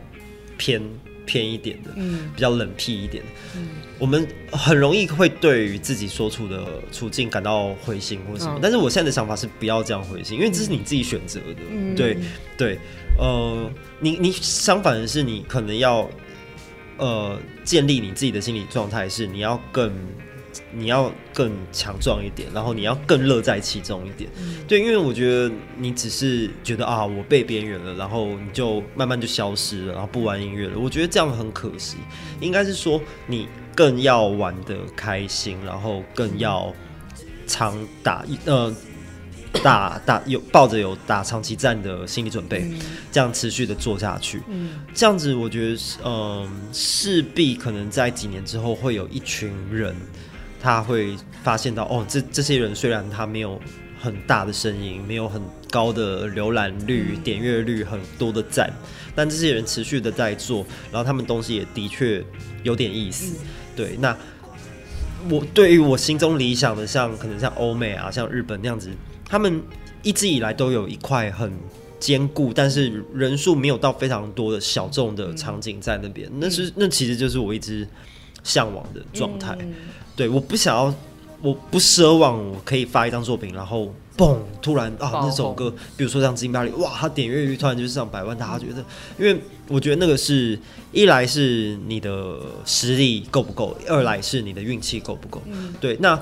[0.57, 0.83] 偏
[1.25, 3.69] 偏一点的，嗯，比较冷僻一点的，嗯，
[3.99, 8.59] 我们很容易会对于自己所处的处境感到灰心或什么。
[8.63, 12.17] 但是我现在的想法是不要这样灰心，因为这是你自己选择的，对
[12.57, 12.79] 对。
[13.19, 16.07] 呃，你你相反的是，你可能要
[16.99, 19.93] 呃建立你自己的心理状态，是你要更
[20.73, 24.31] 你要更强壮一点，然后你要更乐在其中一点。
[24.39, 30.79] 嗯、对，因为我觉得你只是觉得啊，我被边缘了，然后你就慢慢就消失了，然后不玩音乐了。
[30.79, 31.97] 我觉得这样很可惜。
[32.41, 36.73] 应该是说你更要玩的开心，然后更要
[37.47, 38.75] 常打一呃。
[39.63, 42.79] 打打有抱着有打长期战的心理准备，嗯、
[43.11, 49.95] 这样持续的做下去，嗯、这样子我觉得，嗯，势必可能在几年之后会有一群人，
[50.61, 53.61] 他会发现到，哦，这这些人虽然他没有
[54.01, 58.73] 很大的声音，没有很高的浏览率、嗯、点阅率、很多的赞，
[59.15, 62.25] 但这些人持续的在做，然后他们东西也的确
[62.63, 64.17] 有点意思，嗯、对，那
[65.29, 68.91] 我对于我心中理想的，像可能像欧美啊，像日本那样子。
[69.29, 69.63] 他们
[70.03, 71.53] 一直以来都有一块很
[71.99, 76.31] 坚固，但是人数没有到非常多的小众的场景在那边。
[76.39, 77.87] 那是那其实就是我一直
[78.45, 79.57] 向往的状态。
[80.15, 80.95] 对，我不想要，
[81.43, 88.85] 我不奢望我可以发一张作品，然后嘣，突然啊那首歌，比如说像金巴里，哇，他点阅率突然就是上百万，大家觉得，
[89.19, 90.59] 因为我觉得那个是
[90.93, 95.43] 一来是你的实力够不够，二来是你的运气够不够。
[95.81, 96.17] 对，那。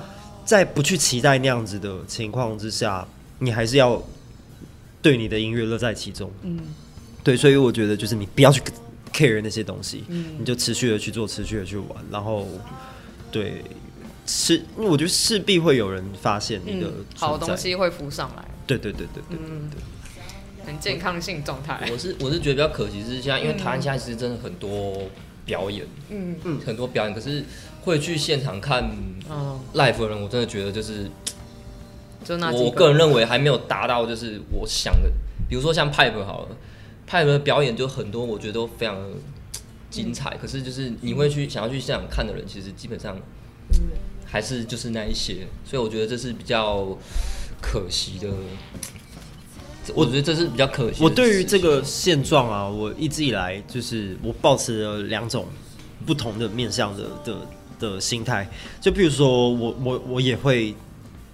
[0.45, 3.07] 在不去期待那样子的情况之下，
[3.39, 4.03] 你还是要
[5.01, 6.31] 对你的音乐乐在其中。
[6.43, 6.61] 嗯，
[7.23, 8.61] 对，所以我觉得就是你不要去
[9.13, 12.47] care 那些东西，嗯，你就持续的去做，持续的去玩，然后
[13.33, 13.65] 对，
[14.27, 18.45] 是，我觉得势必会有人发现你的、嗯、好东西会浮上来。
[18.67, 19.71] 对对对对对对，嗯、
[20.67, 21.89] 很健康性状态。
[21.91, 25.03] 我是我是觉得比较可惜是现在，因为台湾现在其实真的很多
[25.45, 27.45] 表演，嗯嗯，很多表演，可是。
[27.85, 28.91] 会去现场看
[29.75, 31.11] live 的人，我真的觉得就是，
[32.25, 35.11] 就那我个人认为还没有达到就是我想的，
[35.49, 36.57] 比如说像 Pipe 好了
[37.07, 38.97] 派的表演就很多，我觉得都非常
[39.91, 40.31] 精彩。
[40.31, 43.17] 嗯、可是就是你会去想要去现场看的人，其实基本上
[44.25, 46.97] 还是就是那一些，所以我觉得这是比较
[47.61, 48.29] 可惜的。
[49.95, 51.05] 我觉得这是比较可惜。
[51.05, 55.47] 我对于这个现状啊，我一直以来就是我保持了两种
[56.07, 57.37] 不同的面向的的
[57.85, 58.49] 的心态。
[58.81, 60.75] 就比如说我我我也会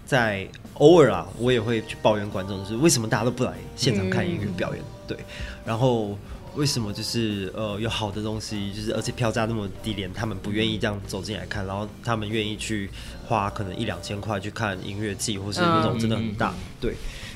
[0.05, 4.83] 在偶尔啊，我也会去抱怨观众，就是为什么大家都不来现场看音乐表演？
[5.07, 5.17] 对，
[5.65, 6.19] 然后
[6.57, 12.91] 为什么就是呃有好的东西，就是而且票价那么低廉，他们不愿意这样走进来看，然后他们愿意去
[13.27, 16.53] 花可能一两千块去看音乐季，或是那种真的很大。
[16.81, 16.95] 对，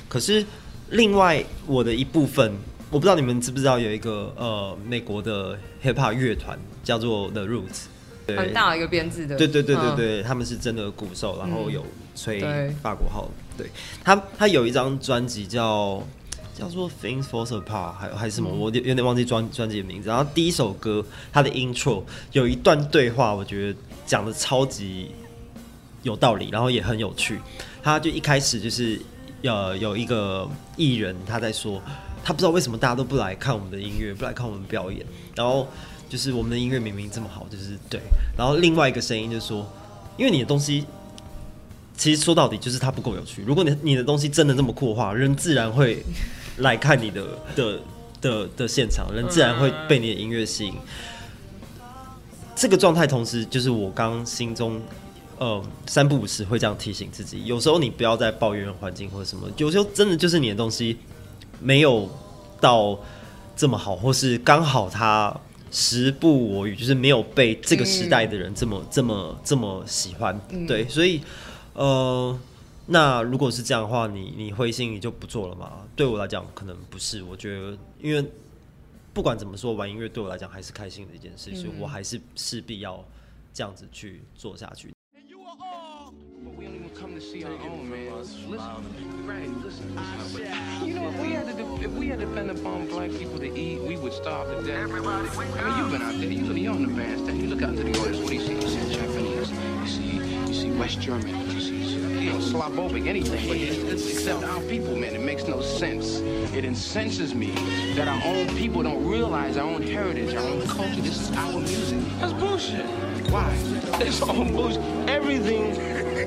[0.09, 0.45] 可是。
[0.91, 2.53] 另外，我的一部分，
[2.91, 7.85] 我不知道你们知不知道，有一个呃美国的 hip hop 乐团叫做 The Roots，
[8.28, 11.84] 很大一个编制的，对对对对对，嗯、他们是真的鼓手，然后有
[12.14, 12.40] 吹
[12.82, 13.70] 法国号，嗯、对，
[14.02, 16.02] 他他有一张专辑叫
[16.59, 20.09] 叫做 Things Fall Apart，还还是什么，嗯、我有点忘记专专辑的名字。
[20.09, 22.02] 然后第一首歌，他的 intro
[22.32, 25.10] 有一段对话，我觉得讲的超级
[26.02, 27.38] 有道理，然后也很有趣。
[27.82, 29.01] 他就一开始就是。
[29.46, 31.78] 呃，有一个艺人他在说，
[32.24, 35.05] 他不知道为什么大家都不来看我们的音乐，不来看我们表演。
[35.34, 35.68] 然后
[36.15, 38.01] 就是我们的音乐明明这么好，就是对。
[38.39, 39.69] 然后另外一个声音就说，
[40.16, 40.85] 因为你的东西
[41.97, 43.43] 其实说到底就是它不够有趣。
[43.43, 46.05] 如果你你的东西真的这么酷的话，人自然会
[46.59, 47.27] 来看你的
[47.57, 47.81] 的
[48.20, 50.74] 的的现场，人自然会被你的音乐吸引。
[52.55, 54.81] 这个状态同时就是我刚心中。
[55.36, 57.45] 呃，三不五时会这样提醒自己。
[57.45, 60.97] 有时候你不要再抱怨环境或者什么，有时候真的就是你的东西
[61.59, 62.09] 没有
[62.61, 62.97] 到
[63.57, 65.36] 这么好，或是刚好它
[65.74, 70.40] 时不我与，就是没有被这个时代的人这么、嗯、这么这么喜欢。
[70.51, 71.20] 嗯、对，所以
[71.72, 72.38] 呃，
[72.86, 75.84] 那如果是这样的话，你你灰心你就不做了吗？
[75.96, 77.24] 对我来讲，可能不是。
[77.24, 78.24] 我觉得，因为
[79.12, 83.05] 不管怎么说，玩音乐对我来讲还是开心的一件事，嗯、所以我还是势必要
[83.52, 84.94] 这样子去做下去。
[86.94, 88.14] come to see our own, man.
[88.48, 89.88] Listen, right, listen.
[89.90, 90.73] You know,
[91.05, 93.81] if we had to, de- if we had to depend upon black people to eat,
[93.82, 94.82] we would starve to death.
[94.82, 96.31] Everybody, I mean, you've been out there.
[96.31, 97.40] You look, you're on the bandstand.
[97.40, 98.18] You look out into the audience.
[98.18, 98.55] What do you see?
[98.55, 99.51] You see Japanese.
[99.51, 101.51] You see, you see West German.
[101.51, 101.76] You see,
[102.24, 103.47] you know, Slavovic, anything.
[103.48, 105.14] But it's, it's, except our people, man.
[105.14, 106.20] It makes no sense.
[106.55, 107.51] It incenses me
[107.94, 111.01] that our own people don't realize our own heritage, our own culture.
[111.02, 111.98] This is our music.
[112.20, 112.86] That's bullshit.
[113.31, 113.51] Why?
[114.01, 114.82] It's all bullshit.
[115.09, 115.76] Everything.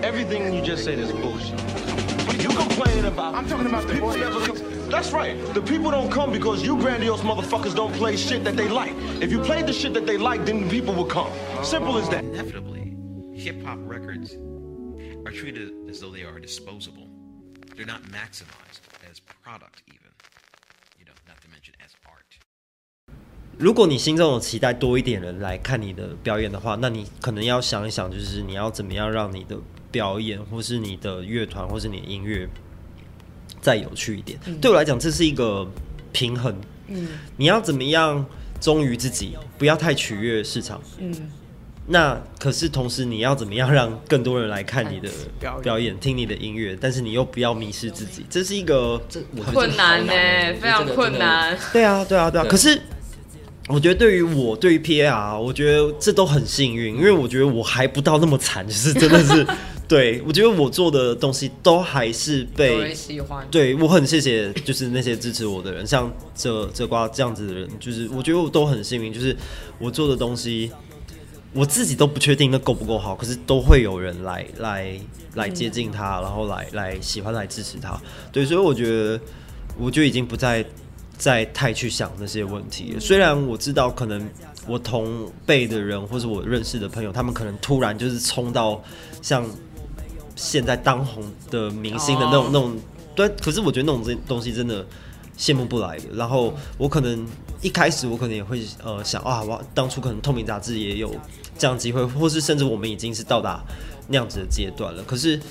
[0.04, 2.07] Everything you just said is bullshit
[2.47, 3.35] You complain about.
[3.35, 4.57] I'm talking about the people never come.
[4.91, 5.37] That's right.
[5.55, 8.95] The people don't come because you grandiose motherfuckers don't play shit that they like.
[9.21, 11.31] If you played the shit that they like, then the people would come.
[11.63, 12.25] Simple as that.
[12.25, 12.95] Inevitably,
[13.35, 14.37] hip hop records
[15.25, 17.09] are treated as though they are disposable.
[17.77, 20.13] They're not maximized as product, even.
[20.99, 22.39] You know, not to mention as art.
[23.59, 29.57] 如果你心中有期待多一点人来看你的表演的话，那你可能要想一想，就是你要怎么样让你的
[29.92, 32.48] 表演，或是你的乐团，或是你的音乐
[33.62, 34.40] 再有趣一点。
[34.46, 35.68] 嗯、对我来讲，这是一个
[36.12, 36.56] 平衡。
[36.88, 38.26] 嗯，你要怎么样
[38.62, 40.82] 忠于自己，不要太取悦市场。
[41.00, 41.14] 嗯，
[41.88, 45.10] 那可是同时你要怎么样让更多人来看你的
[45.62, 49.02] 表演，听你的音乐，但是你又不要迷失自己，这是一个
[49.54, 50.14] 困难呢，
[50.62, 51.58] 非常困难。
[51.74, 52.44] 对啊，对啊，对啊。
[52.44, 52.82] 对可是
[53.68, 59.46] 我觉得对于我，对于 PAR，我觉得这都很幸运，因为我觉得我还不到那么惨，就是真的是。
[59.88, 63.48] 对，我觉得我做的东西都还是被喜欢。
[63.50, 69.34] 对，我很谢谢，就是那些支持我的人，像这这瓜这样子的人，就是我觉得我都很幸运，就是
[69.80, 70.70] 我做的东西，
[71.54, 75.00] 我自己都不确定那够不够好，可是都会有人来来
[75.36, 77.98] 来接近他，然后来来喜欢来支持他。
[78.30, 79.18] 对，所以我觉得
[79.80, 80.66] 我就已经不再
[81.18, 83.00] 再太去想那些问题了。
[83.00, 84.30] 虽然我知道可能
[84.68, 88.84] 我同辈的人或者我认识的朋友，他们可能突然就是冲到
[89.22, 89.50] 像。
[90.38, 92.54] 现在当红的明星的那种、oh.
[92.54, 92.78] 那种，
[93.16, 94.86] 对，可是我觉得那种这东西真的
[95.38, 96.04] 羡慕不来的。
[96.14, 97.28] 然后我可能
[97.62, 101.14] 一开始我可能也会呃想啊，我当初可能透明杂志也有
[101.58, 103.64] 这样机会，或是甚至我们已经是到达
[104.08, 105.04] 那样子的阶段了。
[105.04, 105.42] 可是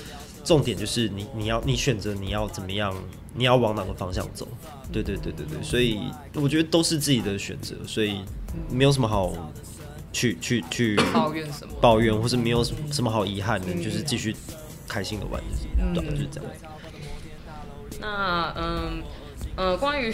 [0.45, 2.95] 重点就是你你要你选择你要怎么样，
[3.35, 4.47] 你要往哪个方向走？
[4.89, 5.99] 对对对对对，所以
[6.33, 8.21] 我觉得都是自己的选择，所以
[8.71, 9.33] 没有什么好
[10.13, 14.33] 去去去抱怨什么，抱怨或是没有什么好遗憾的，就是继续。
[14.87, 15.41] 开心的玩，
[15.77, 16.49] 嗯，就是这样。
[17.99, 19.03] 那嗯
[19.55, 20.13] 呃，关于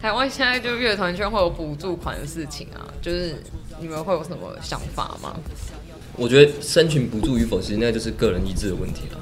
[0.00, 3.42] 台湾现在就乐团圈会有补助款的事情啊，就是
[3.80, 5.34] 你们会有什么想法吗？
[6.14, 9.18] 我觉得申请补助与否，其实那就是个人意志的问题了。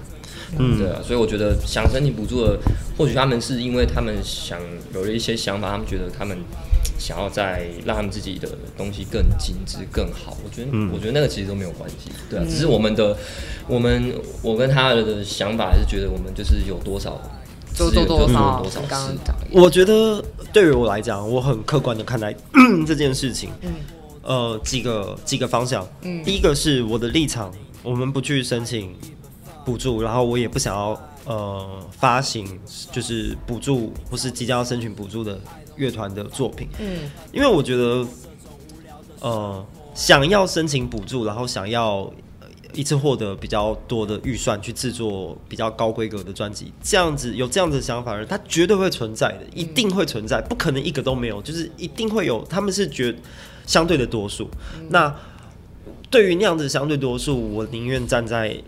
[0.59, 2.59] 嗯，对啊，所以我觉得想申请补助的，
[2.97, 4.61] 或许他们是因为他们想
[4.93, 6.39] 有了一些想法，他们觉得他们
[6.98, 10.36] 想要再让他们自己的东西更精致、更好。
[10.44, 13.16] 我觉得，嗯、我觉得那个其实都没有关系，对啊，只是我们的，
[13.66, 17.20] 我们我跟他的想法还是觉得我们就是有多少。
[17.74, 18.62] 做做多少？
[18.62, 22.32] 多少刚刚讲，我觉得对于我来讲，我很客观的看待
[22.86, 23.51] 这件事情。
[23.62, 23.73] 嗯，
[24.23, 25.85] 呃，几个几个方向。
[26.02, 27.52] 嗯，第一个是我的立场，
[27.82, 28.94] 我们不去申请
[29.65, 30.90] 补助，然后我也不想要
[31.24, 32.47] 呃发行
[32.93, 35.36] 就是补助或是即将要申请补助的
[35.76, 36.68] 乐团的作品。
[36.78, 38.06] 嗯，因为我觉得
[39.20, 42.12] 呃想要申请补助，然后想要。
[42.76, 52.44] 一次获得比较多的预算去制作比较高规格的专辑，这样子有这样子的想法的人，他绝对会存在的，一定会存在，不可能一个都没有，就是一定会有。
[52.46, 53.14] 他们是绝
[53.64, 54.51] 相对的多数。
[54.88, 55.14] 那
[56.10, 58.60] 对于那样子相对多数，我宁愿站在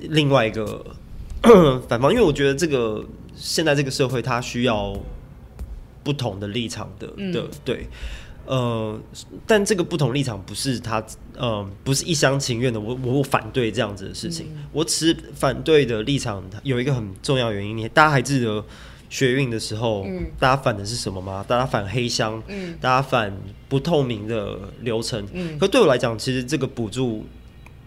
[0.00, 0.82] 另外一个
[1.86, 3.04] 反方，因为我觉得这个
[3.36, 4.98] 现在这个社会，它需要
[6.02, 7.86] 不同的立场的的对。
[8.44, 9.00] 呃，
[9.46, 11.00] 但这个不同立场不是他，
[11.36, 12.80] 呃，不是一厢情愿的。
[12.80, 14.46] 我我反对这样子的事情。
[14.52, 18.64] 嗯、我持反对的立场有一个很重要原因，你大家还记得
[19.08, 21.44] 学运的时候，嗯、大家反的是什么吗？
[21.46, 23.32] 大家反黑箱，嗯、大家反
[23.68, 25.24] 不透明的流程。
[25.32, 27.24] 嗯、可对我来讲，其实这个补助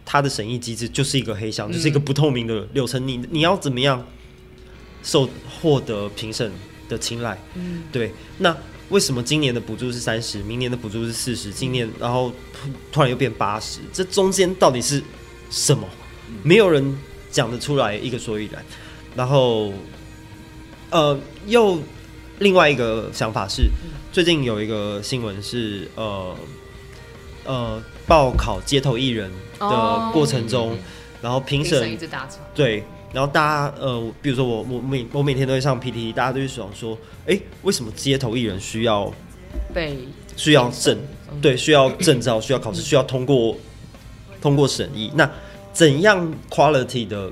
[0.06, 3.06] 它的审议机制就是一个黑箱，嗯、就是一个不透明的流程。
[3.06, 4.02] 你你要怎么样
[5.04, 5.28] 受
[5.60, 6.50] 获得评审
[6.90, 7.38] 的青睐？
[7.56, 8.56] 嗯，对，那。
[8.90, 12.32] 为什么今年的补助是三十，明年的补助是四十，今年然后
[12.92, 13.80] 突然又变八十？
[13.92, 15.02] 这中间到底是
[15.50, 15.88] 什么？
[16.44, 16.96] 没有人
[17.32, 18.64] 讲得出来一个所以然。
[19.16, 19.74] 然后，
[20.92, 21.80] 呃，又
[22.38, 23.64] 另外一个想法是，
[24.12, 26.38] 最近有一个新闻是，呃
[27.46, 30.78] 呃，报考街头艺人的过程中，哦、
[31.24, 31.98] 然后评审
[32.54, 32.84] 对。
[33.16, 39.10] 然后大家呃，比如说我我每我每天都会上 PTT，大家都会想说，哎，为什么街头艺人需要
[39.74, 39.98] 被
[40.36, 41.00] 需要证？
[41.42, 43.56] 对，需要证照，需要考试，需要通过
[44.42, 45.10] 通过审议。
[45.16, 45.32] 那
[45.72, 47.32] 怎样 quality 的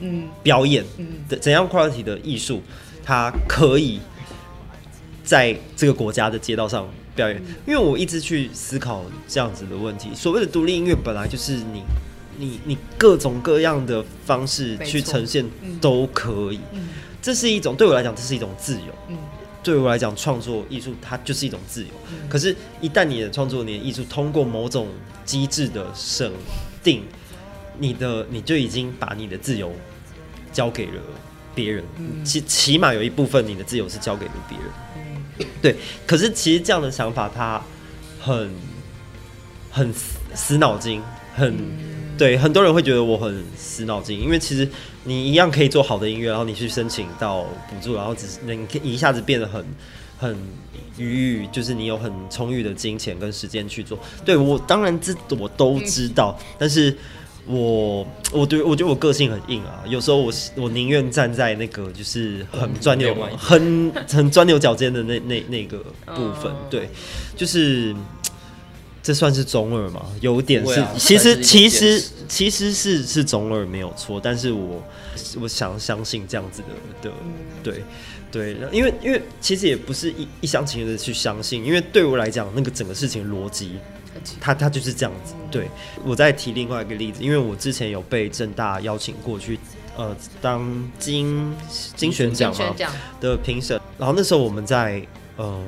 [0.00, 1.06] 嗯表演，嗯，
[1.40, 2.60] 怎样 quality 的艺术，
[3.02, 3.98] 它可以
[5.24, 7.42] 在这个国家的街道上表演？
[7.66, 10.10] 因为我一直去思考这样子的问题。
[10.14, 11.82] 所谓的独立音乐本来就是你。
[12.38, 15.44] 你你各种各样的方式去呈现
[15.80, 16.60] 都可以，
[17.22, 18.94] 这是一种对我来讲，这是一种自由。
[19.08, 19.18] 嗯、
[19.62, 21.88] 对我来讲，创作艺术它就是一种自由。
[22.10, 24.88] 嗯、可是，一旦你的创作、你的艺术通过某种
[25.24, 26.30] 机制的审
[26.84, 27.02] 定，
[27.78, 29.72] 你的你就已经把你的自由
[30.52, 31.02] 交给了
[31.54, 31.84] 别人。
[31.98, 34.68] 嗯、起起码有一部分你的自由是交给了别人。
[34.96, 35.74] 嗯、对。
[36.06, 37.60] 可是，其实这样的想法，它
[38.20, 38.50] 很
[39.70, 39.92] 很
[40.34, 41.02] 死脑筋，
[41.34, 41.95] 很。
[42.18, 44.68] 对，很多人会觉得我很死脑筋，因为其实
[45.04, 49.64] 你一样可以做好的音乐，然后你去申请到补助，然后只是能一下子变得很
[50.18, 50.36] 很
[50.96, 53.98] 愉悦，就是你有很充裕的金钱跟时间去做。
[54.24, 56.96] 对，我当然这我都知道，但是
[57.46, 66.88] 我我对我觉得我个性很硬啊，有时候我我宁愿站在那个就是很钻牛很很钻牛角尖的那那那个部分，对，
[67.36, 67.94] 就是。
[69.06, 70.04] 这算是中二吗？
[70.20, 74.82] 有点是，其实其实其实是是中二没有错，但是我
[75.40, 77.16] 我想相信这样子的的，
[77.62, 77.84] 对
[78.32, 83.76] 对，因为因为其实也不是一一厢情愿的去相信，因为对我来讲，那个整个事情逻辑，
[84.40, 85.34] 它它就是这样子。
[85.52, 85.68] 对，
[86.04, 89.56] 我再提另外一个例子，因为我之前有被正大邀请过去，
[89.96, 91.54] 呃，当金
[91.94, 92.74] 金选奖嘛
[93.20, 95.00] 的评审，然后那时候我们在
[95.38, 95.46] 嗯。
[95.46, 95.64] 呃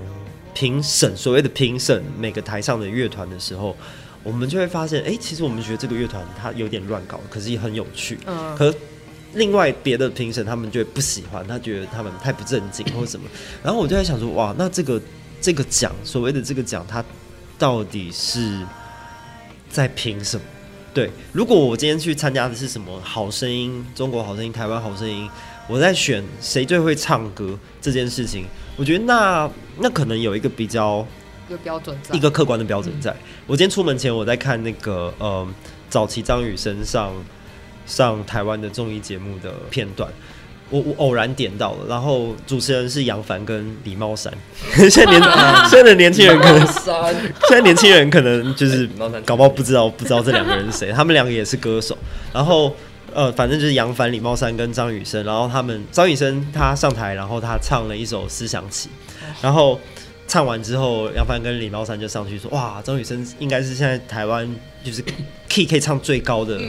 [0.59, 3.77] 评审所谓的评审每个台上的乐团的时候，
[4.25, 8.19] 我们就会发现，哎、欸，其实我们觉得这个乐团它有点乱搞，可是也很有趣。
[8.27, 8.57] 嗯。
[8.57, 8.75] 可
[9.35, 13.29] 另外别的评审他们就会不喜欢，他觉得他们太不正经或者什么。
[13.63, 15.01] 然后我就在想说，哇，那这个
[15.41, 17.05] 这个奖，所谓的这个奖，它
[17.57, 18.67] 到底是
[19.71, 20.43] 在评什么？
[20.93, 25.31] 对，如果我今天去参加的是什么好声音、中国好声音、台湾好声音，
[25.69, 28.47] 我在选谁最会唱歌这件事情。
[28.77, 31.07] 我觉得那那可能有一个比较
[31.49, 33.11] 一个标准在，一个客观的标准在。
[33.11, 33.17] 嗯、
[33.49, 35.47] 我今天出门前我在看那个呃
[35.91, 37.13] 早期张雨生上
[37.87, 40.09] 上台湾的综艺节目的片段，
[40.71, 44.33] 我我偶然点到了，然后主持人是杨凡跟李茂山。
[44.89, 45.21] 现在年
[45.69, 46.67] 现在的年轻人可能
[47.49, 48.89] 现在年轻人可能就是
[49.27, 51.99] 搞不好不知道不知道这两个人是谁，他们两个也是歌手，
[52.33, 52.75] 然后。
[53.15, 58.89] 呃，反正就是杨凡、李茂山跟张雨生，然后他们张雨生他上台，然后他唱了一首《思想起》，
[59.41, 59.79] 然后
[60.27, 64.49] 唱完之后，杨凡跟李茂山就上去说：“哇，张雨生应该是现在台湾
[64.85, 65.03] 就是
[65.49, 66.61] key 可以唱最高的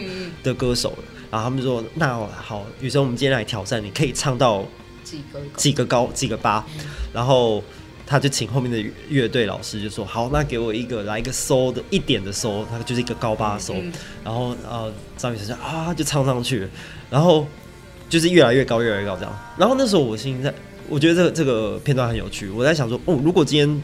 [0.41, 4.65] 的歌手了。”然后他们就说：“那好，雨生，我们今天来挑战，你可以唱到
[5.03, 6.65] 几个几个高几个八。
[6.77, 7.61] 嗯”然后
[8.09, 13.73] 他就请后面的乐队老师就说：“好，那给我一个来一个 so 的一点的 so，他就是一个高八 so。
[13.75, 13.93] 嗯”
[14.25, 16.69] 然后呃，张雨生啊就唱上去了，
[17.11, 17.47] 然后
[18.09, 19.39] 就是越来越高，越来越高这样。
[19.55, 20.51] 然后那时候我心在，
[20.89, 22.49] 我觉得这个这个片段很有趣。
[22.49, 23.81] 我在想说，哦，如果今天。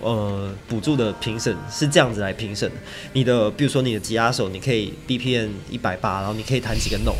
[0.00, 2.70] 呃，补助的评审是这样子来评审。
[3.14, 7.18] 你的，比如说你的吉他手，你可以 BPM 一百八，然后你可以弹几个 note，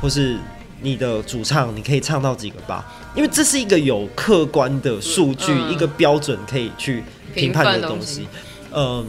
[0.00, 0.38] 或是
[0.80, 2.84] 你的主唱，你可以唱到几个八，
[3.14, 7.02] 因为这是一个有客观的数据，嗯、一个标准可以去
[7.34, 8.26] 评判的东西。
[8.72, 9.04] 嗯、呃，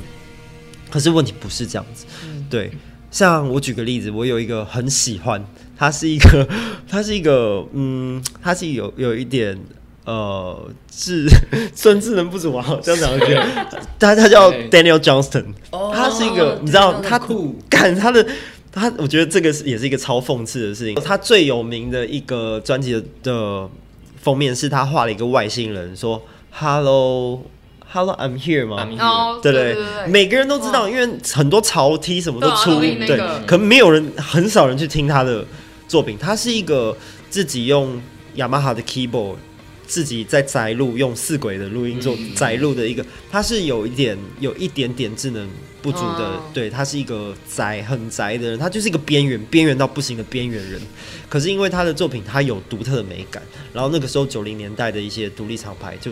[0.92, 2.06] 可是问题不是这样子。
[2.26, 2.72] 嗯、对，
[3.12, 5.44] 像我举个例子，我有一个很喜欢，
[5.78, 6.48] 他是一个，
[6.90, 9.60] 他是一个，嗯，他是有有一点。
[10.06, 11.28] 呃，智
[11.74, 13.36] 孙智能不足啊，这样讲一句，
[13.98, 17.20] 他他叫 Daniel Johnston，他是一个，你知道他
[17.68, 18.24] 干他的
[18.76, 20.94] 他，我觉得这个是也是一个超讽刺的事情。
[20.96, 23.68] 他最有名的一个专辑的
[24.22, 26.22] 封面是他画了一个外星人，说
[26.52, 27.42] Hello
[27.90, 28.86] Hello I'm here 嘛，
[29.42, 29.78] 对不对？
[30.08, 35.46] 每个人都知道，因为很多潮 T 什么都出，对，可没有人很少人去听他的
[35.88, 36.18] 作品。
[36.20, 36.96] 他是一个
[37.30, 38.02] 自己用
[38.36, 39.38] 雅马哈的 keyboard。
[39.88, 45.48] 自己在宅录用四轨的录音做宅录的一个，他是有一点有一点点智能
[45.86, 50.82] 不足的，对，他是一个宅很宅的人，他就是一个边缘边缘到不行的边缘人。
[51.30, 56.12] 可是因为他的作品，他有独特的美感，然后那个时候九零年代的一些独立厂牌就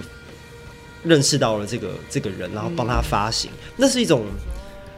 [1.03, 4.23] 认识到了这个这个人，然后帮他发行，那是一种。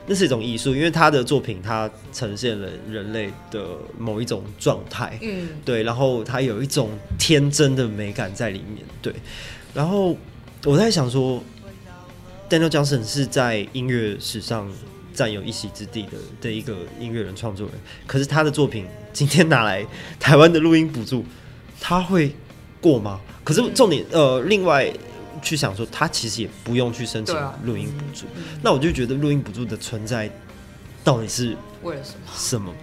[0.07, 3.65] 那是一种艺术，因为他的作品，它呈现了人类的
[3.97, 9.11] 某一种状态，嗯，对，然后他有一种天真的美感在里面，对。
[9.73, 10.15] 然后
[10.64, 11.43] 我在想说
[12.49, 14.69] ，Daniel Johnston 是在音乐史上
[15.13, 16.11] 占有一席之地的
[16.41, 19.85] 的一个音乐人创作人，可是他的作品今天拿来
[20.19, 21.26] 台湾的录音补助，
[21.80, 22.35] 他会
[22.80, 23.19] 过吗？
[23.43, 24.91] 可是重点，呃，另外。
[25.41, 27.35] 去想说，他其实也不用去申请
[27.65, 28.26] 录音补助，
[28.63, 30.31] 那我就觉得录音补助的存在
[31.03, 32.19] 到底是为了什么？
[32.35, 32.73] 什么？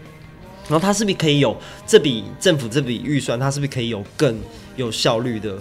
[0.68, 1.56] 然后他是不是可以有
[1.86, 3.40] 这笔政府这笔预算？
[3.40, 4.38] 他是不是可以有更
[4.76, 5.58] 有效率的、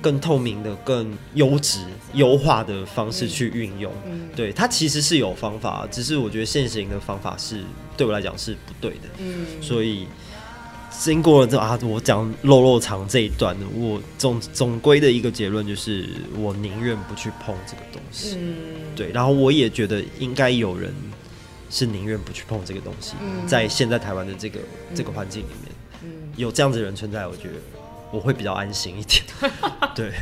[0.00, 1.80] 更透明的、更优质
[2.14, 3.92] 优化的方式去运用？
[4.34, 7.62] 对，它其实是有方法，只是我觉得现行的方法是
[7.96, 9.08] 对我来讲是不对的。
[9.18, 10.06] 嗯，所以。
[10.92, 16.06] 经过了这啊，我讲肉肉肠这一段，我总总归的一个结论就是，
[16.36, 18.36] 我宁愿不去碰这个东西。
[18.38, 18.54] 嗯，
[18.94, 19.10] 对。
[19.12, 20.92] 然后我也觉得应该有人
[21.70, 25.72] 是宁愿不去碰这个东西，嗯、在现在台湾的这个、嗯、这个环境里面，
[26.02, 27.54] 嗯、有这样子的人存在，我觉得
[28.10, 29.22] 我会比较安心一点。
[29.94, 30.12] 对。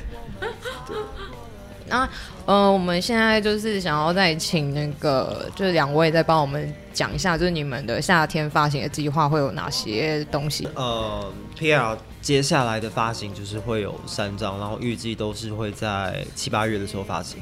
[1.90, 2.06] 那
[2.44, 10.68] 呃，我们现在就是想要再请那个，就是两位再帮我们讲一下，就是你们的夏天发行的计划会有哪些东西？
[10.74, 17.40] 呃，PR 接下来的发行就是会有三张，然后预计都是会在七八月的时候发行，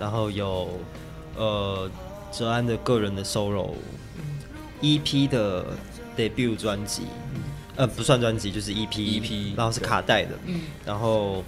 [0.00, 0.80] 然后有
[1.36, 1.90] 呃
[2.30, 3.72] 哲安的个人的 solo
[4.80, 5.66] EP 的
[6.16, 7.02] debut 专辑，
[7.76, 11.42] 呃，不算专辑，就是 EP，EP，然后是卡带的，嗯，然后。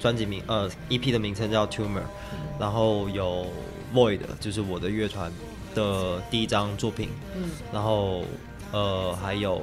[0.00, 2.00] 专辑名呃，EP 的名称叫 Tumor，
[2.32, 3.46] 嗯、然后有
[3.92, 5.30] Void，就是我的乐团
[5.74, 8.24] 的第一张作品，嗯，然后
[8.72, 9.62] 呃还有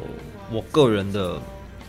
[0.52, 1.42] 我个人的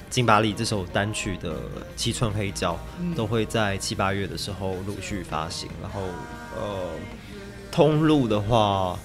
[0.08, 1.56] 金巴利这首单曲的
[1.94, 6.00] 七寸黑胶，嗯、都会在七八月的时候陆续发行，然后
[6.56, 6.86] 呃
[7.70, 8.98] 通路的话，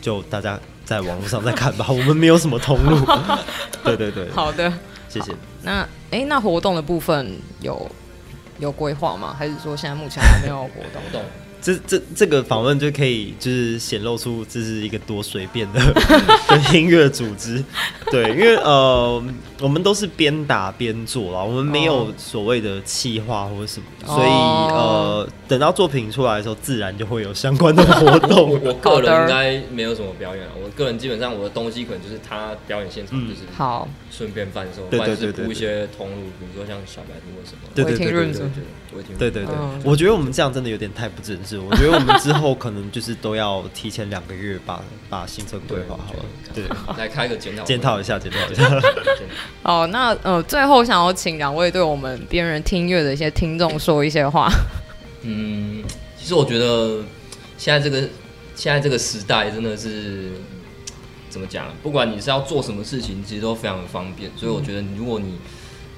[0.00, 0.58] 就大家
[0.90, 2.98] 在网络上再看吧，我们没有什么通路，
[3.84, 4.72] 对对对，好的，
[5.08, 5.32] 谢谢。
[5.62, 7.88] 那哎，那活动的部分有。
[8.58, 9.34] 有规划吗？
[9.38, 11.22] 还是说现在目前还没有活动？
[11.60, 15.80] 这这这个访问就可以，就是显露出这是一个多随便的，
[16.72, 17.62] 音乐组织。
[18.10, 19.22] 对，因为呃
[19.60, 23.86] 我们都是边打边做啊，我们没有所谓的气话或者什么。
[24.06, 28.58] 所以呃等到作品出来的时候，自然就会有相关的活动。
[28.64, 35.44] 我个人应该没有什么表演，我个人基本上我的东西可能就是他表演现场，就是好，顺便贩售，对对对。
[35.44, 37.58] 铺一些通路，比如说像小白兔什么。
[37.74, 37.96] 对对
[39.18, 39.54] 对对对。
[39.84, 41.49] 我觉得我们这样真的有点太不正实。
[41.58, 46.24] 我觉得我们之后可能就是都要提前两个月把把行程规划好了，
[46.54, 46.64] 对，
[46.96, 48.80] 来开个检讨，检讨一下，检讨一下。
[49.62, 54.48] 好，那呃，最后想要请两位对我们边人听乐的一些听众说一些话。
[55.22, 55.82] 嗯，
[56.18, 57.02] 其实我觉得
[57.58, 58.08] 现在这个
[58.54, 60.32] 现在这个时代真的是
[61.28, 61.66] 怎么讲？
[61.82, 64.30] 不管你是要做什么事情，其实都非常的方便。
[64.36, 65.38] 所以我觉得，如果你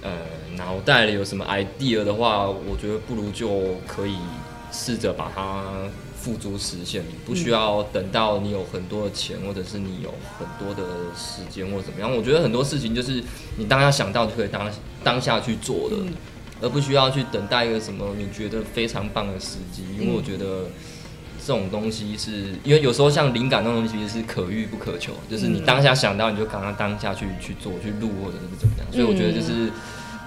[0.03, 0.11] 呃
[0.57, 4.17] 脑袋里有什么 idea 的话，我觉得不如就可以。
[4.73, 5.65] 试着把它
[6.17, 10.83] 付诸实现，不需要等到你有很多的钱，或者是你有很多的
[11.15, 12.11] 时间或者怎么样。
[12.11, 13.23] 我觉得很多事情就是
[13.59, 14.71] 你当下想到就可以当
[15.05, 15.97] 当下去做的，
[16.63, 19.83] 而不需要去等待一个什么你觉得非常棒的时机。
[20.01, 20.71] 因为我觉得
[21.45, 28.87] 这种东西是因为有时候像灵感那种东西其实是可遇不可求，就是你当下想到你就赶快当下去去做去录或者是怎么样。
[28.91, 29.67] 所以我觉得就是。
[29.67, 29.73] 嗯，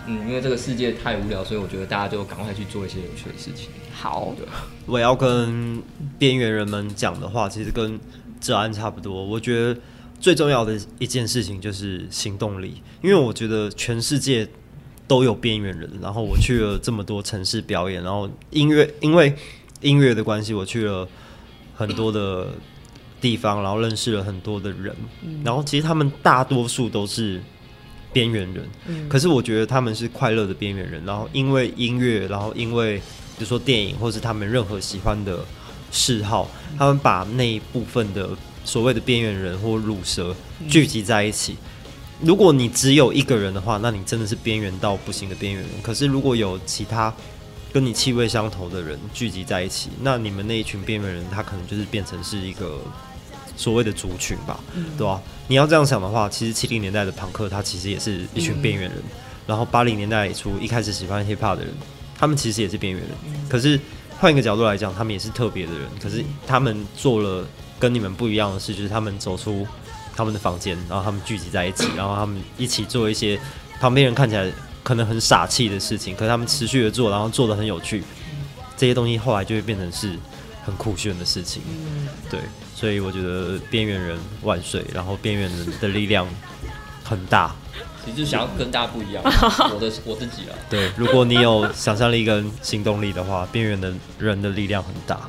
[0.08, 3.70] 因为这个世界太无聊，所以我觉得大家就赶快去做一些有趣的事情。
[3.92, 4.46] 好的，
[4.86, 5.82] 我要跟
[6.20, 8.00] 边缘人们讲的话，其实跟
[8.40, 9.24] 治安差不多。
[9.24, 9.80] 我觉得
[10.20, 14.48] 最重要的一件事情就是行动力，因为我觉得全世界
[15.08, 15.90] 都有边缘人。
[16.02, 19.36] 然后我去了这么多城市表演，然后音乐， 因为
[19.82, 21.08] 音乐的关系，我去了
[21.76, 22.50] 很多的
[23.20, 24.96] 地方，然后认识了很多的人。
[25.44, 27.42] 然后其实他们大多数都是。
[28.16, 31.04] 边缘人，可是我觉得他们是快乐的边缘人。
[31.06, 33.04] 然后因为音乐，然后因为比
[33.40, 35.44] 如说电影，或是他们任何喜欢的
[35.92, 38.30] 嗜好，他们把那一部分的
[38.64, 40.34] 所谓的边缘人或乳蛇
[40.70, 41.58] 聚集在一起。
[42.22, 45.72] 如果你只有一个人的话，那你真的是边缘到不行的边缘人。
[45.84, 47.14] 可是如果有其他
[47.74, 52.80] 跟你气味相投的人聚集在一起，那你们那一群边缘人，他可能就是变成是一个。
[53.58, 55.22] 所谓的族群吧，嗯、对吧、啊？
[55.48, 58.94] 你要这样想的话，其实七零年代的朋克，他其实也是一群边缘人。
[58.98, 59.10] 嗯、
[59.48, 61.74] 然后八零年代初一开始喜欢 hip hop 的人，
[62.18, 63.12] 他们其实也是边缘人。
[63.28, 63.80] 嗯、可是
[64.20, 65.88] 换一个角度来讲，他们也是特别的人。
[66.02, 67.46] 可是他们做了
[67.80, 69.66] 跟你们不一样的事，就是他们走出
[70.16, 73.40] 他们的房间，然后他们聚集在一起， 然后他们一起做一些
[73.80, 74.52] 旁边人看起来
[74.84, 78.04] 可能很傻气的事情，可是他们持续的做，然后做的很有趣。
[78.78, 80.18] 这些东西后来就会变成是
[80.66, 81.62] 很酷炫的事情。
[81.68, 82.40] 嗯、对。
[82.76, 86.28] 所以我觉得边缘人万岁，然后边缘人的力量
[87.06, 87.56] 很大。
[88.06, 89.24] 其实想要跟大家不一样，
[89.74, 90.54] 我的我自己啊。
[90.70, 95.22] 对，如果你有想象力跟行动力的话，边缘的人的力量很大。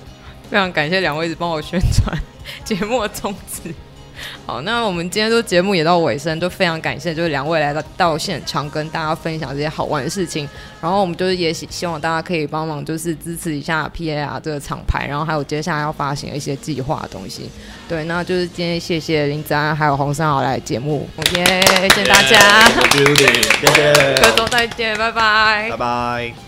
[0.51, 2.21] 非常感谢两位一直帮我宣传
[2.65, 3.75] 节目的宗旨。
[4.47, 10.49] 好，那我们今天就节目也到尾声，就非常感谢就是两位来到到现场跟大家分享这些好玩的事情。
[10.81, 17.51] 然后我们就是也希希望大家可以帮忙就是支持一下 PAR 这个厂牌，然后还有接下来要发行的一些计划的东西。
[17.89, 21.45] 对，那就是今天谢谢林子安还有洪申豪来节目，OK，
[21.81, 23.27] 谢谢大家，谢谢，
[23.61, 26.46] 谢谢，各位再见，拜拜，拜拜。